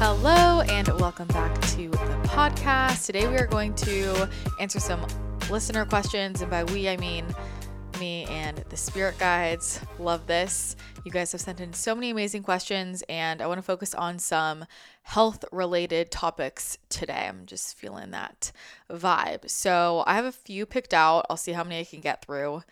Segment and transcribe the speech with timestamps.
[0.00, 3.04] Hello, and welcome back to the podcast.
[3.04, 4.30] Today, we are going to
[4.60, 5.04] answer some
[5.50, 7.26] listener questions, and by we, I mean
[7.98, 9.80] me and the spirit guides.
[9.98, 10.76] Love this.
[11.04, 14.20] You guys have sent in so many amazing questions, and I want to focus on
[14.20, 14.66] some
[15.02, 17.26] health related topics today.
[17.28, 18.52] I'm just feeling that
[18.88, 19.50] vibe.
[19.50, 21.26] So, I have a few picked out.
[21.28, 22.62] I'll see how many I can get through.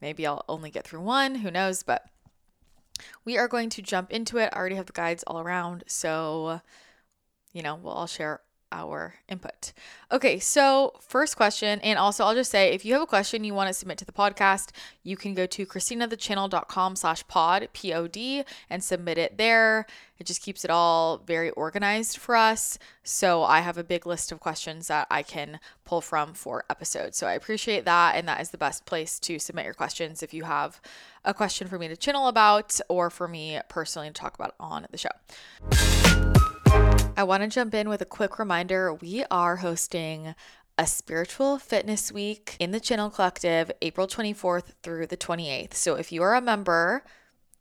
[0.00, 2.04] Maybe I'll only get through one, who knows, but
[3.24, 4.50] we are going to jump into it.
[4.52, 6.60] I already have the guides all around, so
[7.52, 8.40] you know, we'll all share
[8.76, 9.72] our input.
[10.12, 13.54] Okay, so first question, and also I'll just say if you have a question you
[13.54, 14.70] want to submit to the podcast,
[15.02, 19.86] you can go to christinathechannel.com slash pod, P-O-D, and submit it there.
[20.18, 22.78] It just keeps it all very organized for us.
[23.02, 27.18] So I have a big list of questions that I can pull from for episodes.
[27.18, 30.32] So I appreciate that, and that is the best place to submit your questions if
[30.32, 30.80] you have
[31.24, 34.86] a question for me to channel about or for me personally to talk about on
[34.90, 36.35] the show.
[36.66, 38.92] I want to jump in with a quick reminder.
[38.92, 40.34] We are hosting
[40.78, 45.74] a spiritual fitness week in the Channel Collective April 24th through the 28th.
[45.74, 47.04] So if you are a member,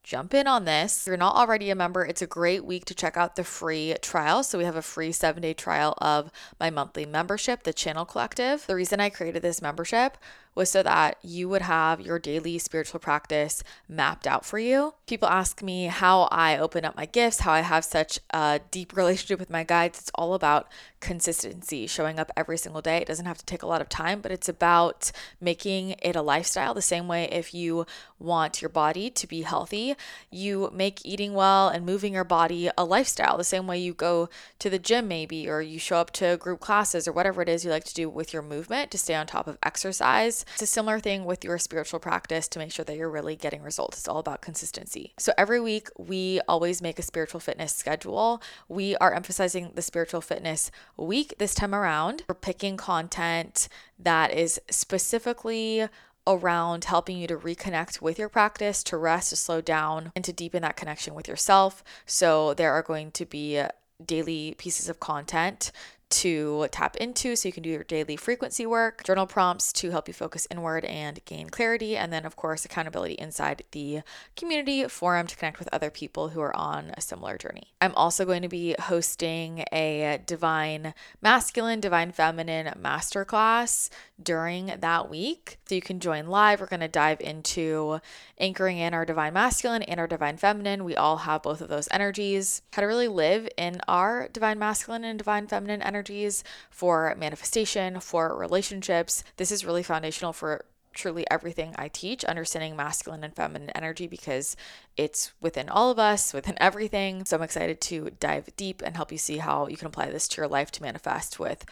[0.04, 1.02] jump in on this.
[1.02, 3.96] If you're not already a member, it's a great week to check out the free
[4.02, 4.44] trial.
[4.44, 8.68] So we have a free seven day trial of my monthly membership, the Channel Collective.
[8.68, 10.18] The reason I created this membership
[10.56, 14.94] was so that you would have your daily spiritual practice mapped out for you.
[15.06, 18.96] People ask me how I open up my gifts, how I have such a deep
[18.96, 20.00] relationship with my guides.
[20.00, 20.70] It's all about
[21.02, 22.98] consistency, showing up every single day.
[22.98, 26.22] It doesn't have to take a lot of time, but it's about making it a
[26.22, 26.74] lifestyle.
[26.74, 27.86] The same way if you
[28.18, 29.96] want your body to be healthy,
[30.32, 33.38] you make eating well and moving your body a lifestyle.
[33.38, 36.60] The same way you go to the gym, maybe, or you show up to group
[36.60, 39.28] classes or whatever it is you like to do with your movement to stay on
[39.28, 40.45] top of exercise.
[40.54, 43.62] It's a similar thing with your spiritual practice to make sure that you're really getting
[43.62, 44.00] results.
[44.00, 45.14] It's all about consistency.
[45.18, 48.42] So every week, we always make a spiritual fitness schedule.
[48.68, 52.24] We are emphasizing the spiritual fitness week this time around.
[52.28, 53.68] We're picking content
[54.00, 55.88] that is specifically
[56.28, 60.34] around helping you to reconnect with your practice, to rest, to slow down, and to
[60.34, 61.84] deepen that connection with yourself.
[62.06, 63.62] So, there are going to be
[64.04, 65.72] daily pieces of content
[66.10, 70.08] to tap into so you can do your daily frequency work, journal prompts to help
[70.08, 74.02] you focus inward and gain clarity, and then, of course, accountability inside the
[74.36, 77.74] community forum to connect with other people who are on a similar journey.
[77.82, 83.90] I'm also going to be hosting a divine masculine, divine feminine masterclass
[84.22, 85.58] during that week.
[85.68, 86.62] So you can join live.
[86.62, 88.00] We're going to dive into
[88.38, 90.84] anchoring in our divine masculine and our divine feminine.
[90.84, 92.62] We all have both of those energies.
[92.74, 98.36] How to really live in our divine masculine and divine feminine energies for manifestation, for
[98.36, 99.24] relationships.
[99.38, 104.56] This is really foundational for truly everything I teach, understanding masculine and feminine energy because
[104.98, 107.26] it's within all of us, within everything.
[107.26, 110.28] So I'm excited to dive deep and help you see how you can apply this
[110.30, 111.66] to your life to manifest with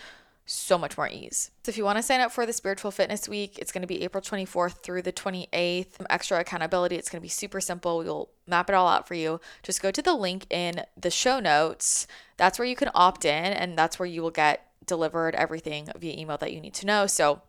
[0.46, 1.52] so much more ease.
[1.64, 3.88] So if you want to sign up for the Spiritual Fitness Week, it's going to
[3.88, 6.06] be April 24th through the 28th.
[6.09, 6.96] Extra accountability.
[6.96, 8.00] It's going to be super simple.
[8.00, 9.40] We'll map it all out for you.
[9.62, 12.08] Just go to the link in the show notes.
[12.38, 16.20] That's where you can opt in and that's where you will get delivered everything via
[16.20, 17.08] email that you need to know.
[17.08, 17.42] So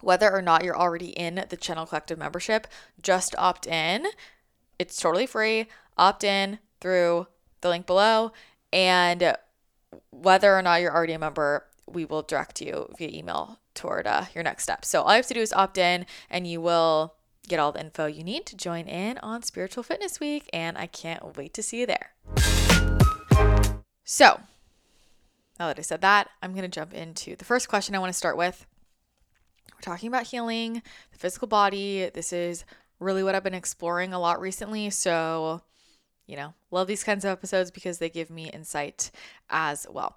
[0.00, 2.66] whether or not you're already in the Channel Collective membership,
[3.02, 4.06] just opt in.
[4.78, 5.66] It's totally free.
[5.96, 7.28] Opt in through
[7.60, 8.32] the link below
[8.72, 9.36] and
[10.10, 14.26] whether or not you're already a member, we will direct you via email toward uh,
[14.34, 14.84] your next step.
[14.84, 17.14] So all you have to do is opt in and you will
[17.48, 20.48] get all the info you need to join in on Spiritual Fitness Week.
[20.52, 22.12] And I can't wait to see you there.
[24.04, 24.40] So
[25.58, 28.12] now that I said that, I'm going to jump into the first question I want
[28.12, 28.66] to start with.
[29.74, 32.10] We're talking about healing the physical body.
[32.12, 32.64] This is
[32.98, 34.90] really what I've been exploring a lot recently.
[34.90, 35.62] So,
[36.26, 39.10] you know, love these kinds of episodes because they give me insight
[39.48, 40.16] as well.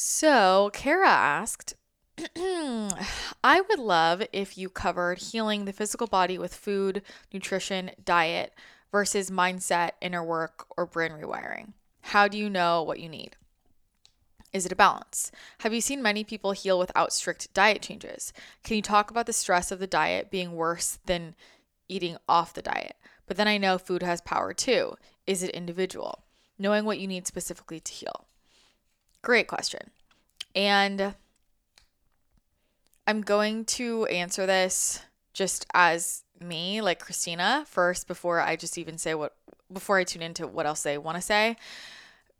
[0.00, 1.74] So, Kara asked,
[2.36, 7.02] I would love if you covered healing the physical body with food,
[7.32, 8.54] nutrition, diet
[8.92, 11.72] versus mindset, inner work, or brain rewiring.
[12.02, 13.34] How do you know what you need?
[14.52, 15.32] Is it a balance?
[15.62, 18.32] Have you seen many people heal without strict diet changes?
[18.62, 21.34] Can you talk about the stress of the diet being worse than
[21.88, 22.94] eating off the diet?
[23.26, 24.94] But then I know food has power too.
[25.26, 26.22] Is it individual?
[26.56, 28.28] Knowing what you need specifically to heal.
[29.22, 29.90] Great question.
[30.54, 31.14] And
[33.06, 35.00] I'm going to answer this
[35.32, 39.34] just as me, like Christina, first before I just even say what
[39.72, 41.56] before I tune into what else they want to say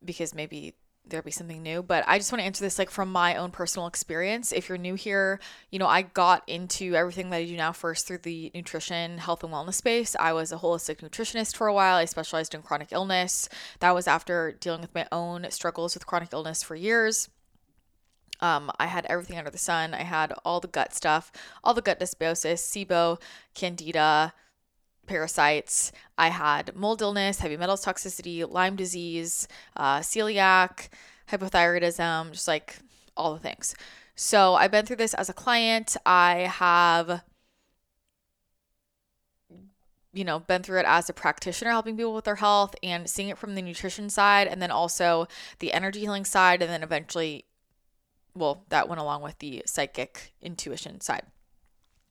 [0.05, 0.75] because maybe
[1.09, 1.83] there'll be something new.
[1.83, 4.53] But I just want to answer this like from my own personal experience.
[4.53, 5.41] If you're new here,
[5.71, 9.43] you know, I got into everything that I do now first through the nutrition, health,
[9.43, 10.17] and wellness space.
[10.19, 11.97] I was a holistic nutritionist for a while.
[11.97, 13.49] I specialized in chronic illness.
[13.81, 17.29] That was after dealing with my own struggles with chronic illness for years.
[18.41, 19.95] Um, I had everything under the sun.
[19.95, 21.33] I had all the gut stuff,
[21.65, 23.21] all the gut dysbiosis, SIBO,
[23.55, 24.33] candida,
[25.09, 25.91] parasites.
[26.17, 30.89] I had mold illness, heavy metals toxicity, Lyme disease, uh, celiac,
[31.31, 32.77] hypothyroidism, just like
[33.17, 33.75] all the things.
[34.15, 35.97] So I've been through this as a client.
[36.05, 37.23] I have,
[40.13, 43.29] you know, been through it as a practitioner, helping people with their health and seeing
[43.29, 45.27] it from the nutrition side, and then also
[45.61, 47.45] the energy healing side, and then eventually,
[48.35, 51.23] well, that went along with the psychic intuition side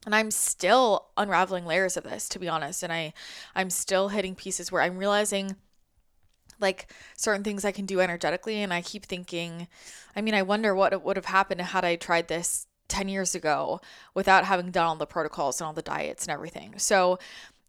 [0.08, 2.82] and i'm still unraveling layers of this to be honest.
[2.82, 3.14] And i
[3.56, 5.58] i'm still hitting pieces where i'm realizing
[6.60, 8.64] like certain things i can do energetically.
[8.64, 9.68] And i keep thinking
[10.16, 13.82] i mean i wonder what would have happened had i tried this 10 years ago
[14.16, 16.80] without having done all the protocols and all the diets and everything.
[16.80, 17.20] So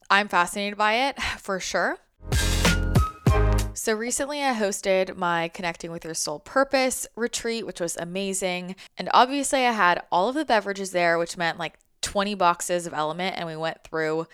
[0.08, 1.98] i'm fascinated by it for sure.
[3.74, 8.74] So, recently I hosted my Connecting with Your Soul Purpose retreat, which was amazing.
[8.96, 12.92] And obviously, I had all of the beverages there, which meant like 20 boxes of
[12.92, 14.26] LMNT and we went through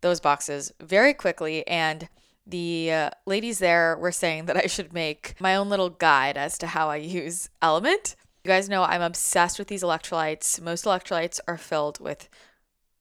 [0.00, 2.08] those boxes very quickly and
[2.46, 6.58] the uh, ladies there were saying that I should make my own little guide as
[6.58, 8.16] to how I use LMNT.
[8.44, 10.60] You guys know I'm obsessed with these electrolytes.
[10.60, 12.28] Most electrolytes are filled with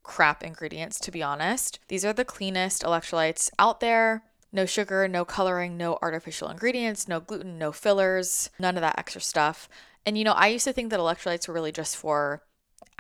[0.04, 1.80] crap ingredients, to be honest.
[1.88, 4.24] These are the cleanest electrolytes out there.
[4.54, 9.22] No sugar, no coloring, no artificial ingredients, no gluten, no fillers, none of that extra
[9.22, 9.70] stuff.
[10.06, 12.44] And you know, I used to think that electrolytes were really just for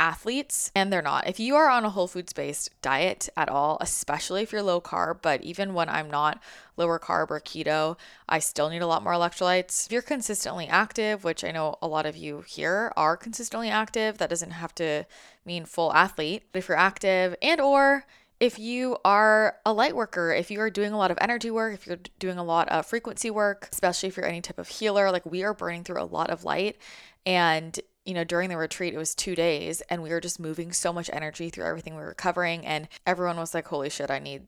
[0.01, 1.27] athletes, and they're not.
[1.27, 4.81] If you are on a whole foods based diet at all, especially if you're low
[4.81, 6.41] carb, but even when I'm not
[6.75, 9.85] lower carb or keto, I still need a lot more electrolytes.
[9.85, 14.17] If you're consistently active, which I know a lot of you here are consistently active,
[14.17, 15.05] that doesn't have to
[15.45, 16.45] mean full athlete.
[16.51, 18.07] But if you're active and or
[18.39, 21.75] if you are a light worker, if you are doing a lot of energy work,
[21.75, 25.11] if you're doing a lot of frequency work, especially if you're any type of healer,
[25.11, 26.77] like we are burning through a lot of light
[27.23, 30.71] and you know, during the retreat, it was two days and we were just moving
[30.71, 32.65] so much energy through everything we were covering.
[32.65, 34.47] And everyone was like, holy shit, I need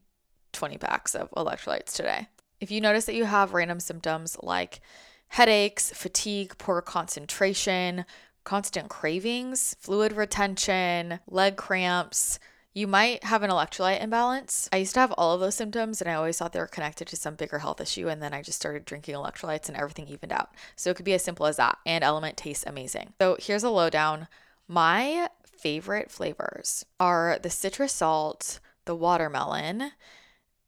[0.53, 2.27] 20 packs of electrolytes today.
[2.59, 4.79] If you notice that you have random symptoms like
[5.27, 8.05] headaches, fatigue, poor concentration,
[8.43, 12.39] constant cravings, fluid retention, leg cramps,
[12.73, 14.67] you might have an electrolyte imbalance.
[14.73, 17.07] I used to have all of those symptoms and I always thought they were connected
[17.07, 18.07] to some bigger health issue.
[18.07, 20.49] And then I just started drinking electrolytes and everything evened out.
[20.75, 21.77] So it could be as simple as that.
[21.85, 23.13] And LMNT tastes amazing.
[23.21, 24.27] So here's a lowdown.
[24.67, 29.91] My favorite flavors are the citrus salt, the watermelon,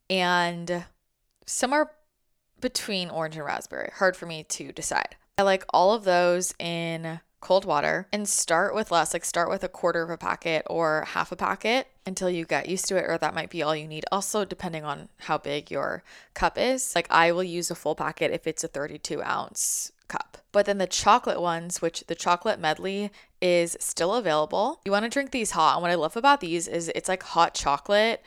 [0.09, 0.85] and
[1.45, 1.91] somewhere
[2.61, 3.89] between orange and raspberry.
[3.95, 5.15] Hard for me to decide.
[5.37, 9.63] I like all of those in cold water and start with less, like start with
[9.63, 13.05] a quarter of a packet or half a packet until you get used to it,
[13.07, 14.03] or that might be all you need.
[14.11, 16.01] Also, depending on how big your
[16.33, 20.39] cup is, like I will use a full packet if it's a 32 ounce cup.
[20.51, 24.81] But then the chocolate ones, which the chocolate medley is still available.
[24.83, 25.75] You want to drink these hot.
[25.75, 28.23] And what I love about these is it's like hot chocolate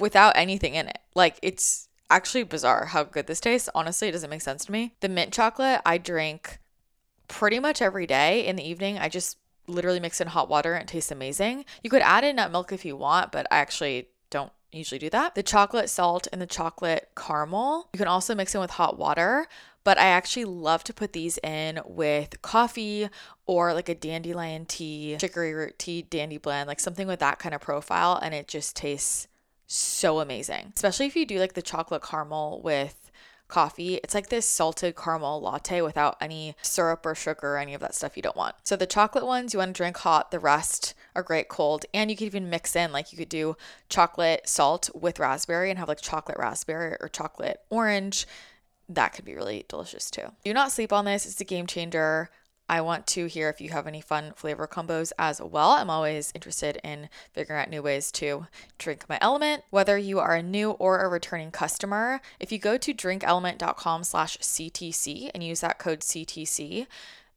[0.00, 0.98] without anything in it.
[1.14, 3.68] Like it's actually bizarre how good this tastes.
[3.72, 4.94] Honestly, it doesn't make sense to me.
[4.98, 6.59] The mint chocolate, I drink
[7.30, 8.98] pretty much every day in the evening.
[8.98, 11.64] I just literally mix in hot water and it tastes amazing.
[11.82, 15.08] You could add in nut milk if you want, but I actually don't usually do
[15.10, 15.34] that.
[15.34, 19.46] The chocolate salt and the chocolate caramel, you can also mix in with hot water,
[19.84, 23.08] but I actually love to put these in with coffee
[23.46, 27.54] or like a dandelion tea, chicory root tea, dandy blend, like something with that kind
[27.54, 29.28] of profile, and it just tastes
[29.66, 30.72] so amazing.
[30.74, 32.99] Especially if you do like the chocolate caramel with
[33.50, 33.96] coffee.
[33.96, 37.94] It's like this salted caramel latte without any syrup or sugar or any of that
[37.94, 38.54] stuff you don't want.
[38.64, 41.84] So the chocolate ones you want to drink hot, the rest are great cold.
[41.92, 43.56] And you could even mix in, like you could do
[43.88, 48.26] chocolate salt with raspberry and have like chocolate raspberry or chocolate orange.
[48.88, 50.32] That could be really delicious too.
[50.44, 51.26] Do not sleep on this.
[51.26, 52.30] It's a game changer.
[52.70, 55.70] I want to hear if you have any fun flavor combos as well.
[55.70, 58.46] I'm always interested in figuring out new ways to
[58.78, 59.62] drink my LMNT.
[59.70, 64.38] Whether you are a new or a returning customer, if you go to drinklmnt.com slash
[64.38, 66.86] CTC and use that code CTC,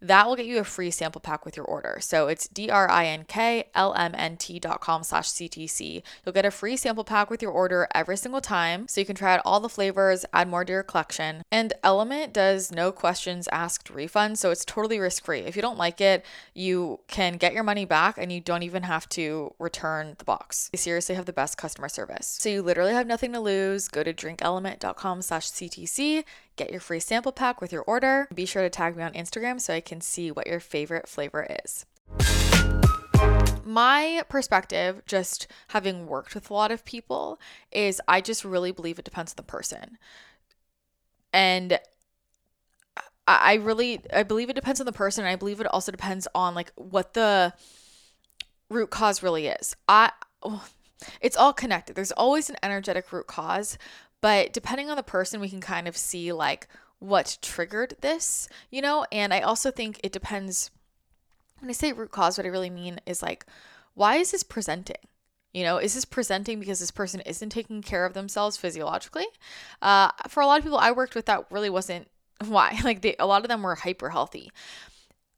[0.04, 1.98] that will get you a free sample pack with your order.
[2.02, 6.04] So it's D-R-I-N-K-L-M-N-T dot com slash CTC.
[6.26, 8.88] You'll get a free sample pack with your order every single time.
[8.90, 11.44] So you can try out all the flavors, add more to your collection.
[11.50, 14.38] And LMNT does no questions asked refund.
[14.40, 15.40] So it's totally risk-free.
[15.40, 18.84] If you don't like it, you can get your money back and you don't even
[18.84, 20.70] have to return the box.
[20.74, 22.38] They seriously have the best customer service.
[22.40, 23.88] So you literally have nothing to lose.
[23.88, 28.28] Go to drinklmnt.com slash CTC get your free sample pack with your order.
[28.34, 31.48] Be sure to tag me on Instagram so I can see what your favorite flavor
[31.64, 31.86] is.
[33.66, 37.40] My perspective, just having worked with a lot of people,
[37.72, 39.98] is I just really believe it depends on the person.
[41.32, 41.80] And
[43.26, 45.26] I really I believe it depends on the person.
[45.26, 47.54] I believe it also depends on like what the
[48.70, 49.76] root cause really is.
[49.88, 50.68] I oh,
[51.22, 51.96] it's all connected.
[51.96, 53.78] There's always an energetic root cause,
[54.24, 58.82] but depending on the person, we can kind of see like what triggered this, you
[58.82, 59.06] know?
[59.12, 60.72] And I also think it depends
[61.60, 63.46] when I say root cause, what I really mean is like,
[63.96, 64.96] why is this presenting?
[65.54, 69.26] You know, is this presenting because this person isn't taking care of themselves physiologically?
[69.82, 72.08] Uh, for a lot of people I worked with, that really wasn't
[72.48, 72.80] why.
[72.82, 74.54] Like, they, a lot of them were hyper healthy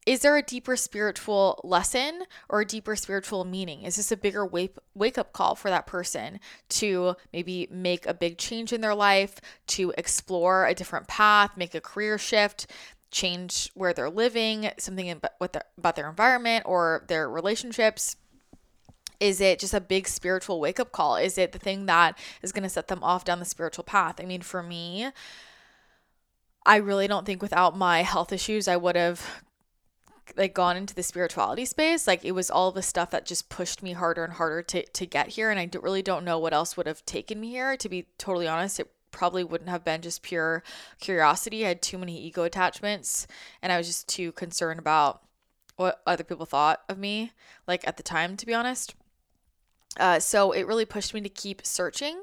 [0.05, 3.81] is there a deeper spiritual lesson or a deeper spiritual meaning?
[3.81, 8.13] Is this a bigger wake wake up call for that person to maybe make a
[8.13, 12.67] big change in their life, to explore a different path, make a career shift,
[13.09, 18.15] change where they're living, something about their, about their environment or their relationships?
[19.19, 21.15] Is it just a big spiritual wake up call?
[21.15, 24.15] Is it the thing that is going to set them off down the spiritual path?
[24.19, 25.09] I mean, for me,
[26.65, 29.44] I really don't think without my health issues I would have
[30.37, 33.83] like gone into the spirituality space like it was all the stuff that just pushed
[33.83, 36.75] me harder and harder to to get here and I really don't know what else
[36.75, 40.23] would have taken me here to be totally honest it probably wouldn't have been just
[40.23, 40.63] pure
[40.99, 43.27] curiosity I had too many ego attachments
[43.61, 45.21] and I was just too concerned about
[45.77, 47.31] what other people thought of me
[47.67, 48.95] like at the time to be honest
[49.97, 52.21] uh, so it really pushed me to keep searching.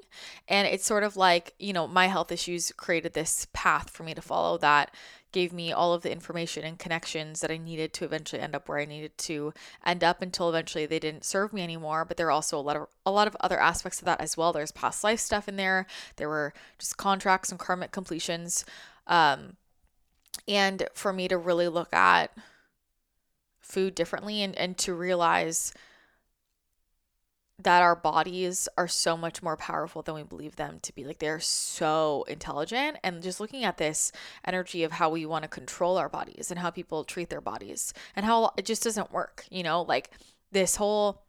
[0.49, 4.14] And it's sort of like, you know, my health issues created this path for me
[4.14, 4.94] to follow that,
[5.32, 8.68] gave me all of the information and connections that I needed to eventually end up
[8.68, 9.52] where I needed to
[9.84, 12.04] end up until eventually they didn't serve me anymore.
[12.04, 14.36] But there are also a lot of a lot of other aspects of that as
[14.36, 14.52] well.
[14.52, 15.86] There's past life stuff in there.
[16.16, 18.64] There were just contracts and karmic completions.
[19.06, 19.56] Um,
[20.46, 22.36] and for me to really look at
[23.60, 25.72] food differently and, and to realize
[27.59, 31.04] that our bodies are so much more powerful than we believe them to be.
[31.04, 32.99] Like they're so intelligent.
[33.04, 34.11] And just looking at this
[34.44, 37.92] energy of how we want to control our bodies and how people treat their bodies
[38.16, 40.11] and how it just doesn't work, you know, like
[40.50, 41.23] this whole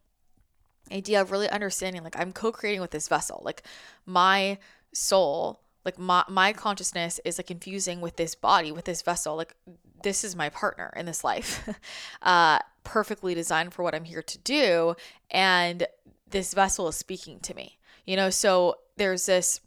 [0.91, 3.41] idea of really understanding like I'm co-creating with this vessel.
[3.43, 3.63] Like
[4.05, 4.57] my
[4.93, 9.35] soul, like my my consciousness is like infusing with this body, with this vessel.
[9.35, 9.55] Like
[10.03, 11.69] this is my partner in this life.
[12.21, 14.95] uh perfectly designed for what I'm here to do
[15.31, 15.87] and
[16.33, 17.77] this vessel is speaking to me.
[18.05, 19.61] You know, so there's this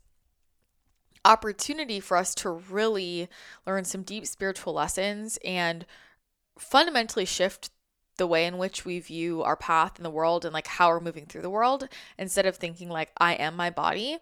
[1.25, 3.29] opportunity for us to really
[3.67, 5.87] learn some deep spiritual lessons and
[6.59, 7.71] fundamentally shift
[8.19, 11.01] the way in which we view our path in the world and like how we're
[11.01, 14.19] moving through the world instead of thinking like I am my body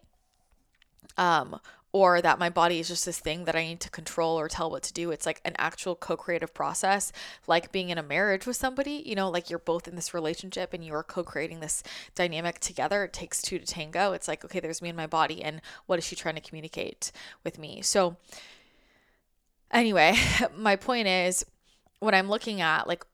[1.16, 1.60] um
[1.94, 4.68] or that my body is just this thing that I need to control or tell
[4.68, 5.12] what to do.
[5.12, 7.12] It's like an actual co creative process,
[7.46, 10.74] like being in a marriage with somebody, you know, like you're both in this relationship
[10.74, 11.84] and you are co creating this
[12.16, 13.04] dynamic together.
[13.04, 14.12] It takes two to tango.
[14.12, 17.12] It's like, okay, there's me and my body, and what is she trying to communicate
[17.44, 17.80] with me?
[17.80, 18.16] So,
[19.70, 20.16] anyway,
[20.56, 21.46] my point is
[22.00, 23.06] when I'm looking at like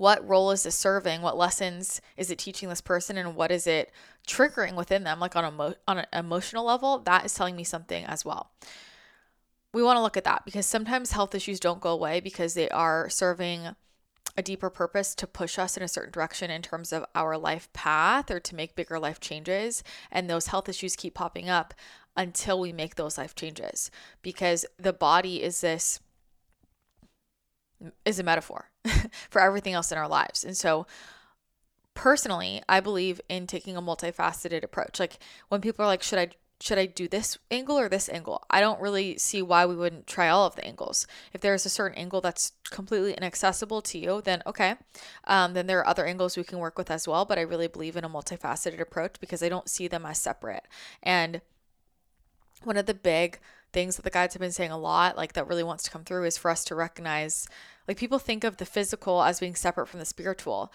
[0.00, 1.20] what role is this serving?
[1.20, 3.18] What lessons is it teaching this person?
[3.18, 3.92] And what is it
[4.26, 7.00] triggering within them like on a on an emotional level?
[7.00, 8.50] That is telling me something as well.
[9.74, 12.70] We want to look at that because sometimes health issues don't go away because they
[12.70, 13.76] are serving
[14.38, 17.70] a deeper purpose to push us in a certain direction in terms of our life
[17.74, 19.84] path or to make bigger life changes.
[20.10, 21.74] And those health issues keep popping up
[22.16, 23.90] until we make those life changes
[24.22, 26.00] because the body is this
[28.04, 28.70] is a metaphor
[29.30, 30.44] for everything else in our lives.
[30.44, 30.86] And so
[31.94, 35.00] personally, I believe in taking a multifaceted approach.
[35.00, 35.18] Like
[35.48, 36.30] when people are like, should I
[36.62, 38.44] should I do this angle or this angle?
[38.50, 41.06] I don't really see why we wouldn't try all of the angles.
[41.32, 44.74] If there's a certain angle that's completely inaccessible to you, then okay.
[45.24, 47.24] Um, then there are other angles we can work with as well.
[47.24, 50.64] But I really believe in a multifaceted approach because I don't see them as separate.
[51.02, 51.40] And
[52.62, 53.38] one of the big
[53.72, 56.04] things that the guides have been saying a lot, like that really wants to come
[56.04, 57.46] through, is for us to recognize
[57.86, 60.72] like people think of the physical as being separate from the spiritual.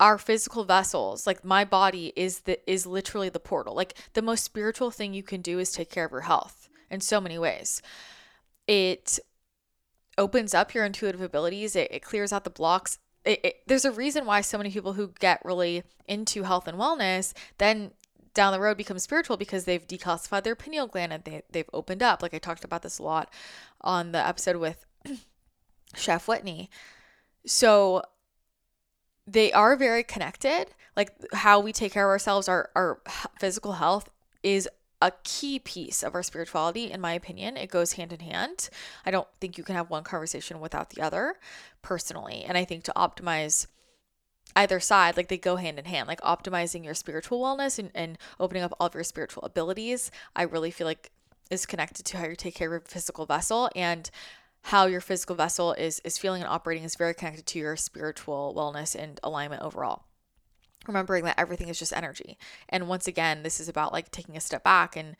[0.00, 3.74] Our physical vessels, like my body is the is literally the portal.
[3.74, 7.00] Like the most spiritual thing you can do is take care of your health in
[7.00, 7.80] so many ways.
[8.66, 9.18] It
[10.18, 12.98] opens up your intuitive abilities, it, it clears out the blocks.
[13.24, 16.78] It, it, there's a reason why so many people who get really into health and
[16.78, 17.92] wellness then
[18.34, 22.02] down the road become spiritual because they've decalcified their pineal gland and they, they've opened
[22.02, 22.20] up.
[22.20, 23.32] Like I talked about this a lot
[23.80, 24.84] on the episode with
[25.94, 26.68] Chef Whitney.
[27.46, 28.02] So
[29.26, 30.66] they are very connected.
[30.96, 33.00] Like how we take care of ourselves, our, our
[33.38, 34.08] physical health
[34.42, 34.68] is
[35.00, 37.56] a key piece of our spirituality, in my opinion.
[37.56, 38.70] It goes hand in hand.
[39.04, 41.36] I don't think you can have one conversation without the other,
[41.82, 42.44] personally.
[42.44, 43.66] And I think to optimize
[44.56, 48.18] either side, like they go hand in hand, like optimizing your spiritual wellness and, and
[48.38, 51.10] opening up all of your spiritual abilities, I really feel like
[51.50, 54.10] is connected to how you take care of your physical vessel and
[54.62, 58.54] how your physical vessel is is feeling and operating is very connected to your spiritual
[58.56, 60.04] wellness and alignment overall
[60.86, 62.38] remembering that everything is just energy.
[62.68, 65.16] And once again, this is about like taking a step back and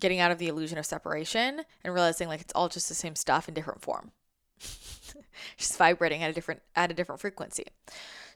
[0.00, 3.16] getting out of the illusion of separation and realizing like it's all just the same
[3.16, 4.12] stuff in different form.
[5.56, 7.66] just vibrating at a different at a different frequency.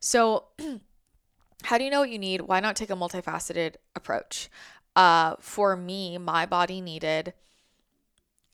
[0.00, 0.44] So
[1.64, 2.42] how do you know what you need?
[2.42, 4.48] Why not take a multifaceted approach?
[4.96, 7.34] Uh, for me, my body needed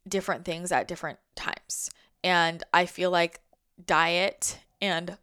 [0.06, 1.90] different things at different times.
[2.22, 3.40] And I feel like
[3.84, 5.16] diet and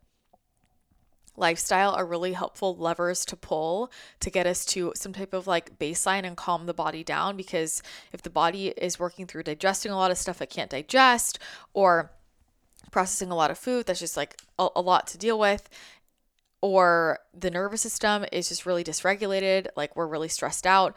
[1.37, 5.79] lifestyle are really helpful levers to pull to get us to some type of like
[5.79, 9.95] baseline and calm the body down because if the body is working through digesting a
[9.95, 11.39] lot of stuff it can't digest
[11.73, 12.11] or
[12.91, 15.69] processing a lot of food that's just like a, a lot to deal with
[16.62, 20.96] or the nervous system is just really dysregulated like we're really stressed out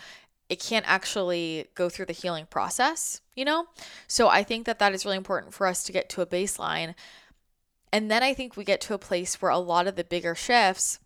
[0.51, 3.67] it can't actually go through the healing process you know?
[4.07, 6.95] So i think that that is really important for us to get to a baseline.
[7.95, 10.35] And then I think we get to a place where a lot of the bigger
[10.35, 10.99] shifts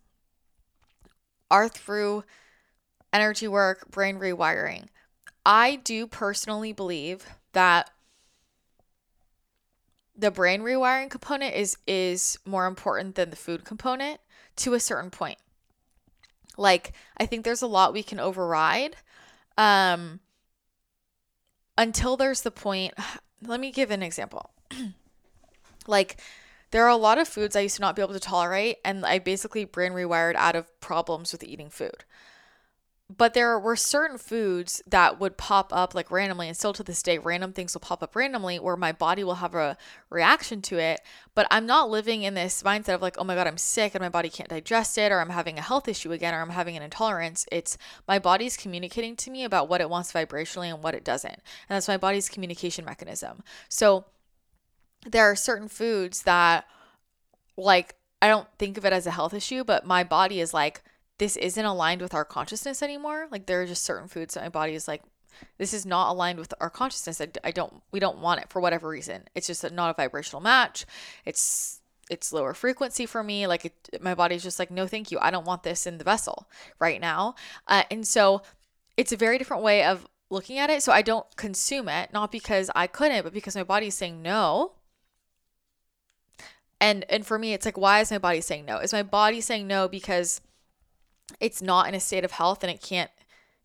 [1.51, 2.23] are through
[3.13, 4.87] energy work, brain rewiring.
[5.45, 7.91] I do personally believe that
[10.17, 14.19] the brain rewiring component is is more important than the food component
[14.59, 15.37] to a certain point.
[16.57, 18.95] Like I think there's a lot we can override
[19.57, 20.19] um
[21.77, 22.93] until there's the point
[23.45, 24.51] let me give an example.
[25.87, 26.17] like
[26.71, 29.05] there are a lot of foods I used to not be able to tolerate, and
[29.05, 32.03] I basically brain rewired out of problems with eating food.
[33.15, 37.01] But there were certain foods that would pop up like randomly, and still to this
[37.01, 39.77] day, random things will pop up randomly where my body will have a
[40.11, 41.01] reaction to it.
[41.33, 44.01] But I'm not living in this mindset of like, oh my God, I'm sick and
[44.01, 46.77] my body can't digest it, or I'm having a health issue again, or I'm having
[46.77, 47.47] an intolerance.
[47.51, 51.33] It's my body's communicating to me about what it wants vibrationally and what it doesn't.
[51.33, 53.41] And that's my body's communication mechanism.
[53.69, 54.05] So,
[55.05, 56.65] there are certain foods that
[57.57, 60.83] like I don't think of it as a health issue, but my body is like
[61.19, 63.27] this isn't aligned with our consciousness anymore.
[63.29, 65.03] Like there are just certain foods that my body is like
[65.57, 67.21] this is not aligned with our consciousness.
[67.21, 69.23] I, I don't we don't want it for whatever reason.
[69.35, 70.85] It's just not a vibrational match.
[71.25, 73.45] It's it's lower frequency for me.
[73.45, 75.19] Like it, my body's just like no, thank you.
[75.21, 77.35] I don't want this in the vessel right now.
[77.67, 78.41] Uh, and so
[78.97, 80.81] it's a very different way of looking at it.
[80.81, 84.73] So I don't consume it, not because I couldn't, but because my body's saying no
[86.81, 89.41] and and for me it's like why is my body saying no is my body
[89.41, 90.41] saying no because
[91.39, 93.11] it's not in a state of health and it can't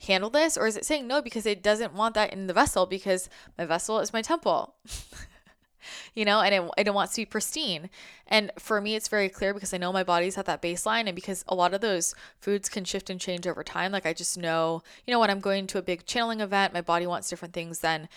[0.06, 0.56] handle this?
[0.56, 3.64] Or is it saying no because it doesn't want that in the vessel because my
[3.64, 4.74] vessel is my temple
[6.14, 7.90] you know and it, it wants to be pristine.
[8.26, 11.14] And for me it's very clear because i know my body's at that baseline and
[11.14, 13.92] because a lot of those foods can shift and change over time.
[13.92, 16.80] Like i just know you know when i'm going to a big channeling event my
[16.80, 18.08] body wants different things than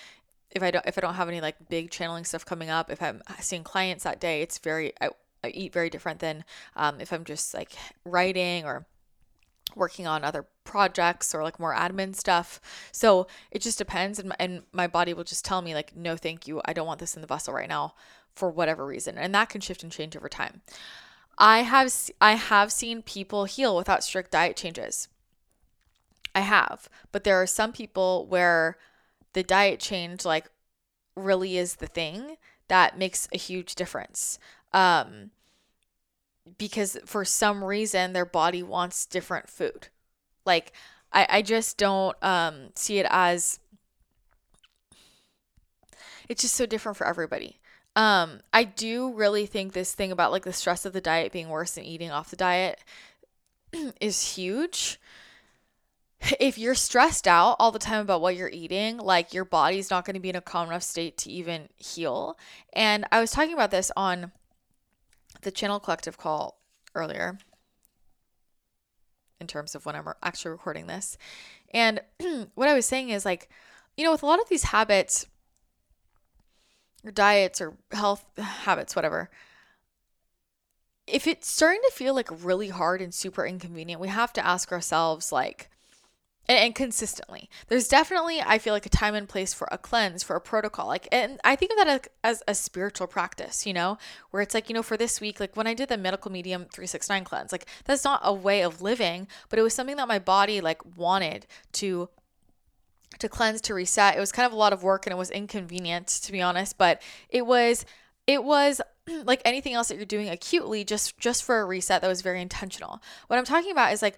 [0.51, 3.01] if I don't if I don't have any like big channeling stuff coming up, if
[3.01, 5.09] I'm seeing clients that day, it's very I,
[5.43, 6.43] I eat very different than
[6.75, 7.73] um, if I'm just like
[8.05, 8.85] writing or
[9.75, 12.59] working on other projects or like more admin stuff.
[12.91, 16.17] So it just depends, and my, and my body will just tell me like, no,
[16.17, 17.93] thank you, I don't want this in the vessel right now
[18.33, 20.61] for whatever reason, and that can shift and change over time.
[21.37, 25.07] I have I have seen people heal without strict diet changes.
[26.33, 28.77] I have, but there are some people where
[29.33, 30.49] the diet change like
[31.15, 34.39] really is the thing that makes a huge difference.
[34.73, 35.31] Um,
[36.57, 39.87] because for some reason their body wants different food.
[40.45, 40.73] Like
[41.11, 43.59] I, I just don't um, see it as
[46.29, 47.59] it's just so different for everybody.
[47.95, 51.49] Um, I do really think this thing about like the stress of the diet being
[51.49, 52.79] worse than eating off the diet
[54.01, 54.99] is huge
[56.39, 60.05] if you're stressed out all the time about what you're eating, like your body's not
[60.05, 62.37] going to be in a calm enough state to even heal.
[62.73, 64.31] And I was talking about this on
[65.41, 66.61] the Channel Collective call
[66.95, 67.37] earlier
[69.39, 71.17] in terms of when I'm actually recording this.
[71.73, 72.01] And
[72.55, 73.49] what I was saying is like,
[73.95, 75.25] you know, with a lot of these habits
[77.03, 79.29] or diets or health habits, whatever,
[81.05, 84.71] if it's starting to feel like really hard and super inconvenient, we have to ask
[84.71, 85.69] ourselves, like,
[86.49, 87.49] and, and, consistently.
[87.67, 90.87] There's definitely, I feel like, a time and place for a cleanse, for a protocol.
[90.87, 93.97] Like, and I think of that as, as a spiritual practice, you know,
[94.31, 96.61] where it's like, you know, for this week, like when I did the medical medium
[96.61, 100.19] 369 cleanse, like that's not a way of living, but it was something that my
[100.19, 102.09] body like wanted to
[103.19, 104.15] to cleanse, to reset.
[104.15, 106.77] It was kind of a lot of work and it was inconvenient to be honest,
[106.77, 107.85] but it was
[108.27, 108.81] it was
[109.23, 112.41] like anything else that you're doing acutely just just for a reset that was very
[112.41, 113.01] intentional.
[113.27, 114.17] What I'm talking about is like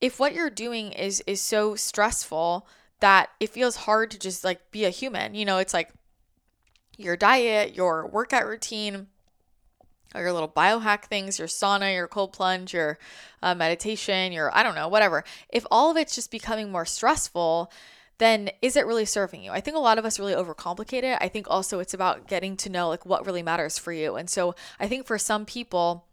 [0.00, 2.66] if what you're doing is is so stressful
[3.00, 5.34] that it feels hard to just like be a human.
[5.34, 5.90] You know, it's like
[6.96, 9.06] your diet, your workout routine,
[10.14, 12.98] or your little biohack things, your sauna, your cold plunge, your
[13.42, 15.24] uh, meditation, your I don't know, whatever.
[15.48, 17.70] If all of it's just becoming more stressful,
[18.18, 19.52] then is it really serving you?
[19.52, 21.18] I think a lot of us really overcomplicate it.
[21.20, 24.16] I think also it's about getting to know like what really matters for you.
[24.16, 26.07] And so I think for some people,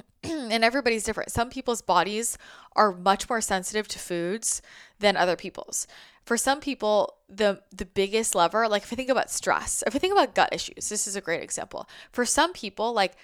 [0.22, 1.30] and everybody's different.
[1.30, 2.38] Some people's bodies
[2.74, 4.62] are much more sensitive to foods
[4.98, 5.86] than other people's.
[6.24, 9.98] For some people, the the biggest lever, like if I think about stress, if I
[9.98, 11.88] think about gut issues, this is a great example.
[12.12, 13.14] For some people, like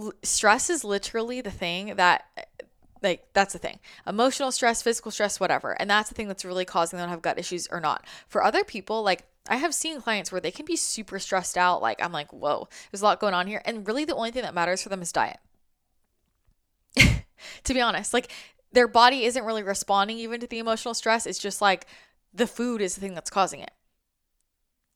[0.00, 2.24] l- stress is literally the thing that
[3.02, 6.64] like that's the thing emotional stress physical stress whatever and that's the thing that's really
[6.64, 10.00] causing them to have gut issues or not for other people like i have seen
[10.00, 13.20] clients where they can be super stressed out like i'm like whoa there's a lot
[13.20, 15.38] going on here and really the only thing that matters for them is diet
[17.64, 18.30] to be honest like
[18.72, 21.86] their body isn't really responding even to the emotional stress it's just like
[22.32, 23.72] the food is the thing that's causing it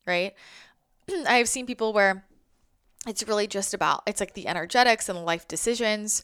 [0.07, 0.35] right
[1.26, 2.24] i have seen people where
[3.07, 6.22] it's really just about it's like the energetics and life decisions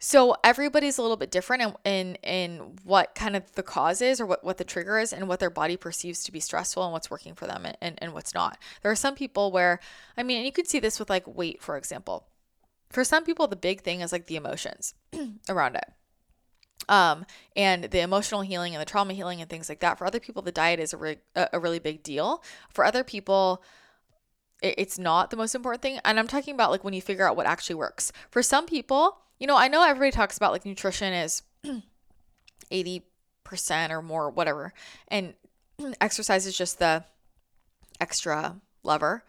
[0.00, 4.20] so everybody's a little bit different in, in in what kind of the cause is
[4.20, 6.92] or what, what the trigger is and what their body perceives to be stressful and
[6.92, 8.58] what's working for them and, and, and what's not.
[8.82, 9.80] There are some people where,
[10.16, 12.26] I mean, and you could see this with like weight, for example.
[12.90, 14.94] For some people, the big thing is like the emotions
[15.48, 15.84] around it.
[16.88, 19.98] Um, and the emotional healing and the trauma healing and things like that.
[19.98, 22.42] For other people, the diet is a, re- a really big deal.
[22.72, 23.62] For other people,
[24.62, 26.00] it's not the most important thing.
[26.04, 28.12] And I'm talking about like when you figure out what actually works.
[28.30, 31.42] For some people, you know, I know everybody talks about like nutrition is
[32.72, 33.02] 80%
[33.90, 34.72] or more, whatever,
[35.08, 35.34] and
[36.00, 37.04] exercise is just the
[38.00, 39.24] extra lever,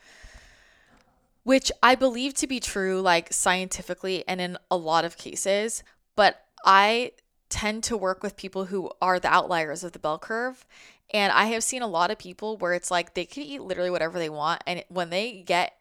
[1.49, 5.81] which I believe to be true, like scientifically and in a lot of cases.
[6.15, 7.13] But I
[7.49, 10.63] tend to work with people who are the outliers of the bell curve.
[11.11, 13.89] And I have seen a lot of people where it's like they can eat literally
[13.89, 14.61] whatever they want.
[14.67, 15.73] And when they get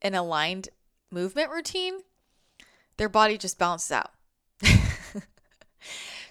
[0.00, 0.68] an aligned
[1.10, 2.02] movement routine,
[2.96, 4.12] their body just balances out.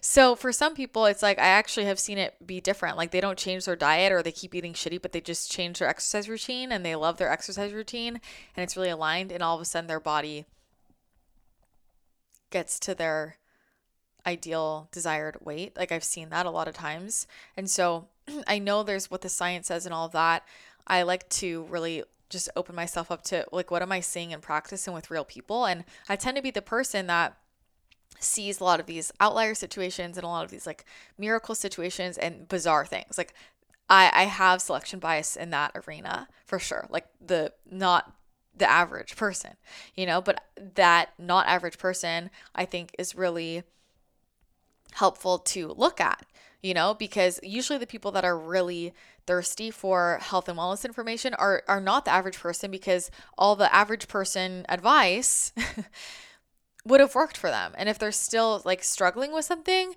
[0.07, 2.95] so for some people, it's like I actually have seen it be different.
[2.95, 5.79] Like they don't change their diet or they keep eating shitty, but they just change
[5.79, 8.21] their exercise routine and they love their exercise routine
[8.55, 9.31] and it's really aligned.
[9.31, 10.45] And all of a sudden, their body
[12.51, 13.37] gets to their
[14.27, 15.75] ideal desired weight.
[15.75, 17.25] Like I've seen that a lot of times.
[17.57, 18.07] And so
[18.47, 20.43] I know there's what the science says and all of that.
[20.85, 24.39] I like to really just open myself up to like what am I seeing in
[24.39, 25.65] practice and with real people.
[25.65, 27.39] And I tend to be the person that
[28.19, 30.85] sees a lot of these outlier situations and a lot of these like
[31.17, 33.17] miracle situations and bizarre things.
[33.17, 33.33] Like
[33.89, 36.87] I I have selection bias in that arena for sure.
[36.89, 38.13] Like the not
[38.57, 39.51] the average person,
[39.95, 40.41] you know, but
[40.75, 43.63] that not average person I think is really
[44.93, 46.25] helpful to look at,
[46.61, 48.93] you know, because usually the people that are really
[49.27, 53.73] thirsty for health and wellness information are are not the average person because all the
[53.73, 55.51] average person advice
[56.85, 57.73] would have worked for them.
[57.77, 59.95] And if they're still like struggling with something,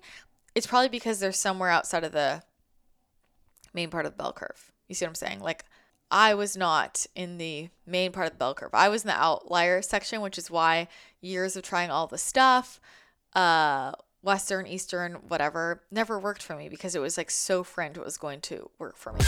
[0.55, 2.43] it's probably because they're somewhere outside of the
[3.73, 4.71] main part of the bell curve.
[4.87, 5.39] You see what I'm saying?
[5.39, 5.65] Like
[6.11, 8.71] I was not in the main part of the bell curve.
[8.73, 10.87] I was in the outlier section, which is why
[11.21, 12.79] years of trying all the stuff,
[13.35, 18.05] uh, Western, Eastern, whatever, never worked for me because it was like so fringe what
[18.05, 19.19] was going to work for me.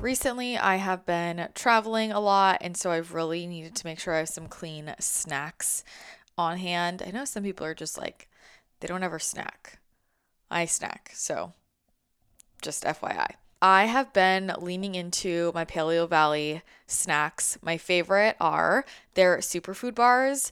[0.00, 4.14] Recently, I have been traveling a lot, and so I've really needed to make sure
[4.14, 5.84] I have some clean snacks
[6.36, 7.02] on hand.
[7.06, 8.28] I know some people are just like,
[8.80, 9.78] they don't ever snack.
[10.50, 11.52] I snack, so
[12.60, 13.34] just FYI.
[13.60, 17.58] I have been leaning into my Paleo Valley snacks.
[17.62, 20.50] My favorite are their superfood bars.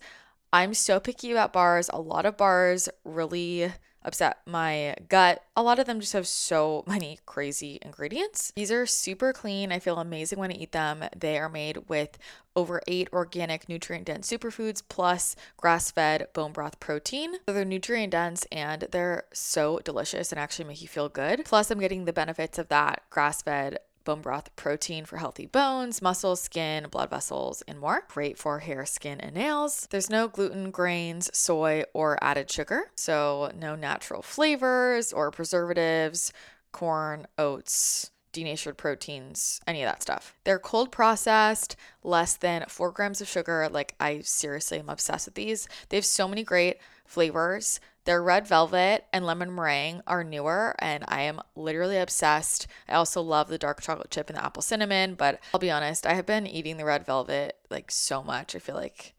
[0.52, 1.90] I'm so picky about bars.
[1.92, 5.42] A lot of bars really upset my gut.
[5.56, 8.52] A lot of them just have so many crazy ingredients.
[8.56, 9.72] These are super clean.
[9.72, 11.04] I feel amazing when I eat them.
[11.16, 12.18] They are made with
[12.56, 17.34] over eight organic, nutrient dense superfoods plus grass fed bone broth protein.
[17.46, 21.44] So they're nutrient dense and they're so delicious and actually make you feel good.
[21.44, 26.02] Plus, I'm getting the benefits of that grass fed bone broth protein for healthy bones,
[26.02, 28.04] muscles, skin, blood vessels, and more.
[28.08, 29.86] Great for hair, skin, and nails.
[29.90, 32.90] There's no gluten, grains, soy, or added sugar.
[32.94, 36.32] So, no natural flavors or preservatives,
[36.72, 40.34] corn, oats, denatured proteins, any of that stuff.
[40.44, 43.68] They're cold processed, less than four grams of sugar.
[43.70, 45.68] Like, I seriously am obsessed with these.
[45.88, 47.80] They have so many great flavors.
[48.04, 52.66] Their red velvet and lemon meringue are newer, and I am literally obsessed.
[52.88, 56.06] I also love the dark chocolate chip and the apple cinnamon, but I'll be honest,
[56.06, 58.56] I have been eating the red velvet like so much.
[58.56, 59.14] I feel like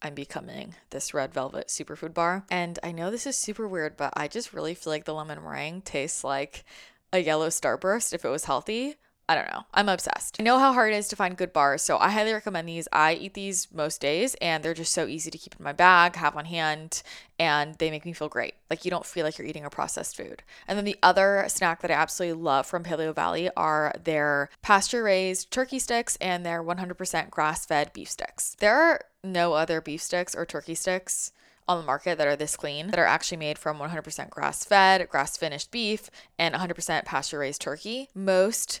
[0.00, 2.44] I'm becoming this red velvet superfood bar.
[2.50, 5.42] And I know this is super weird, but I just really feel like the lemon
[5.42, 6.64] meringue tastes like
[7.12, 8.96] a yellow starburst if it was healthy.
[9.28, 9.64] I don't know.
[9.74, 10.36] I'm obsessed.
[10.40, 12.88] I know how hard it is to find good bars, so I highly recommend these.
[12.92, 16.16] I eat these most days and they're just so easy to keep in my bag,
[16.16, 17.02] have on hand,
[17.38, 18.54] and they make me feel great.
[18.70, 20.42] Like you don't feel like you're eating a processed food.
[20.66, 25.02] And then the other snack that I absolutely love from Paleo Valley are their pasture
[25.02, 28.56] raised turkey sticks and their 100% grass fed beef sticks.
[28.58, 31.32] There are no other beef sticks or turkey sticks
[31.68, 35.06] on the market that are this clean that are actually made from 100% grass fed,
[35.10, 38.08] grass finished beef, and 100% pasture raised turkey.
[38.14, 38.80] Most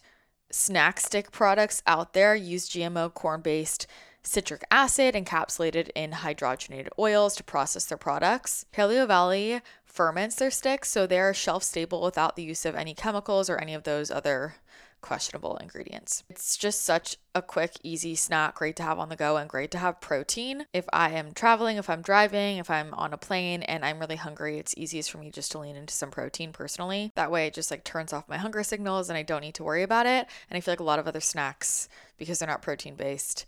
[0.50, 3.86] snack stick products out there use GMO corn based
[4.22, 8.66] citric acid encapsulated in hydrogenated oils to process their products.
[8.74, 13.48] Paleo Valley ferments their sticks so they're shelf stable without the use of any chemicals
[13.48, 14.56] or any of those other
[15.00, 16.24] questionable ingredients.
[16.28, 19.70] It's just such a quick, easy snack, great to have on the go and great
[19.72, 20.66] to have protein.
[20.72, 24.16] If I am traveling, if I'm driving, if I'm on a plane and I'm really
[24.16, 27.12] hungry, it's easiest for me just to lean into some protein personally.
[27.14, 29.64] That way it just like turns off my hunger signals and I don't need to
[29.64, 30.26] worry about it.
[30.50, 33.46] And I feel like a lot of other snacks, because they're not protein based,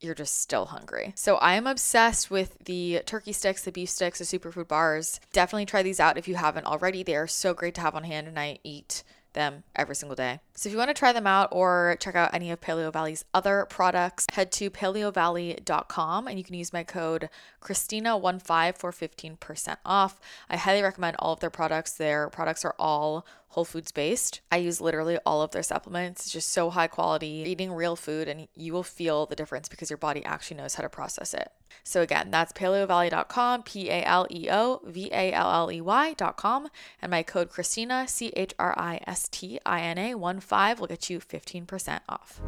[0.00, 1.12] you're just still hungry.
[1.14, 5.20] So I am obsessed with the turkey sticks, the beef sticks, the superfood bars.
[5.32, 7.02] Definitely try these out if you haven't already.
[7.02, 10.40] They are so great to have on hand and I eat them every single day.
[10.54, 13.24] So if you want to try them out or check out any of Paleo Valley's
[13.32, 17.28] other products, head to paleovalley.com and you can use my code
[17.62, 20.20] Christina15 for 15% off.
[20.48, 21.92] I highly recommend all of their products.
[21.92, 24.40] Their products are all whole foods based.
[24.50, 26.22] I use literally all of their supplements.
[26.22, 29.90] It's just so high quality, eating real food, and you will feel the difference because
[29.90, 31.50] your body actually knows how to process it.
[31.82, 36.68] So again, that's paleovalley.com, P A L E O V A L L E Y.com,
[37.02, 40.80] and my code Christina, C H R I S T I N A 1 5
[40.80, 42.40] will get you 15% off.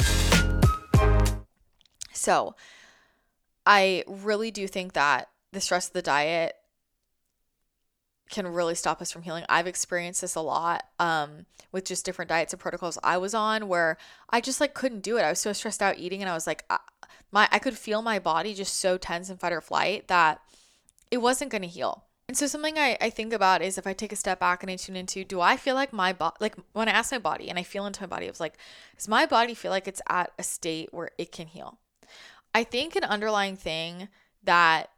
[2.12, 2.54] So
[3.66, 6.54] I really do think that the stress of the diet
[8.32, 9.44] can really stop us from healing.
[9.48, 13.68] I've experienced this a lot um, with just different diets and protocols I was on
[13.68, 13.98] where
[14.30, 15.22] I just like couldn't do it.
[15.22, 16.78] I was so stressed out eating and I was like I,
[17.30, 20.40] my I could feel my body just so tense and fight or flight that
[21.10, 22.04] it wasn't going to heal.
[22.26, 24.70] And so something I, I think about is if I take a step back and
[24.70, 27.50] I tune into, do I feel like my body, like when I ask my body
[27.50, 28.56] and I feel into my body, it's like,
[28.96, 31.78] does my body feel like it's at a state where it can heal?
[32.54, 34.08] I think an underlying thing
[34.44, 34.88] that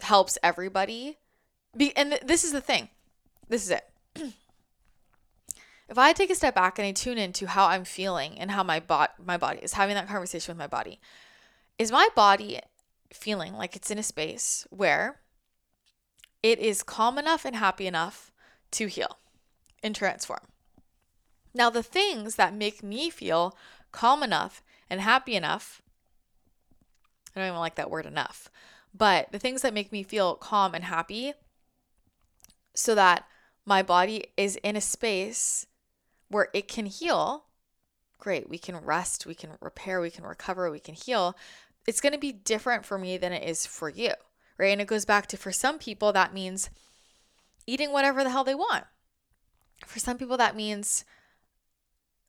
[0.00, 1.18] helps everybody
[1.76, 2.88] be, and th- this is the thing.
[3.48, 3.84] This is it.
[5.88, 8.62] if I take a step back and I tune into how I'm feeling and how
[8.62, 11.00] my bot my body is having that conversation with my body,
[11.78, 12.60] is my body
[13.12, 15.20] feeling like it's in a space where
[16.42, 18.32] it is calm enough and happy enough
[18.72, 19.18] to heal
[19.82, 20.40] and transform.
[21.54, 23.56] Now, the things that make me feel
[23.92, 25.82] calm enough and happy enough,
[27.34, 28.48] I don't even like that word enough,
[28.94, 31.34] but the things that make me feel calm and happy
[32.74, 33.26] so that
[33.64, 35.66] my body is in a space
[36.28, 37.44] where it can heal.
[38.18, 41.36] Great, we can rest, we can repair, we can recover, we can heal.
[41.86, 44.12] It's going to be different for me than it is for you,
[44.58, 44.72] right?
[44.72, 46.70] And it goes back to for some people, that means
[47.66, 48.84] eating whatever the hell they want.
[49.86, 51.04] For some people, that means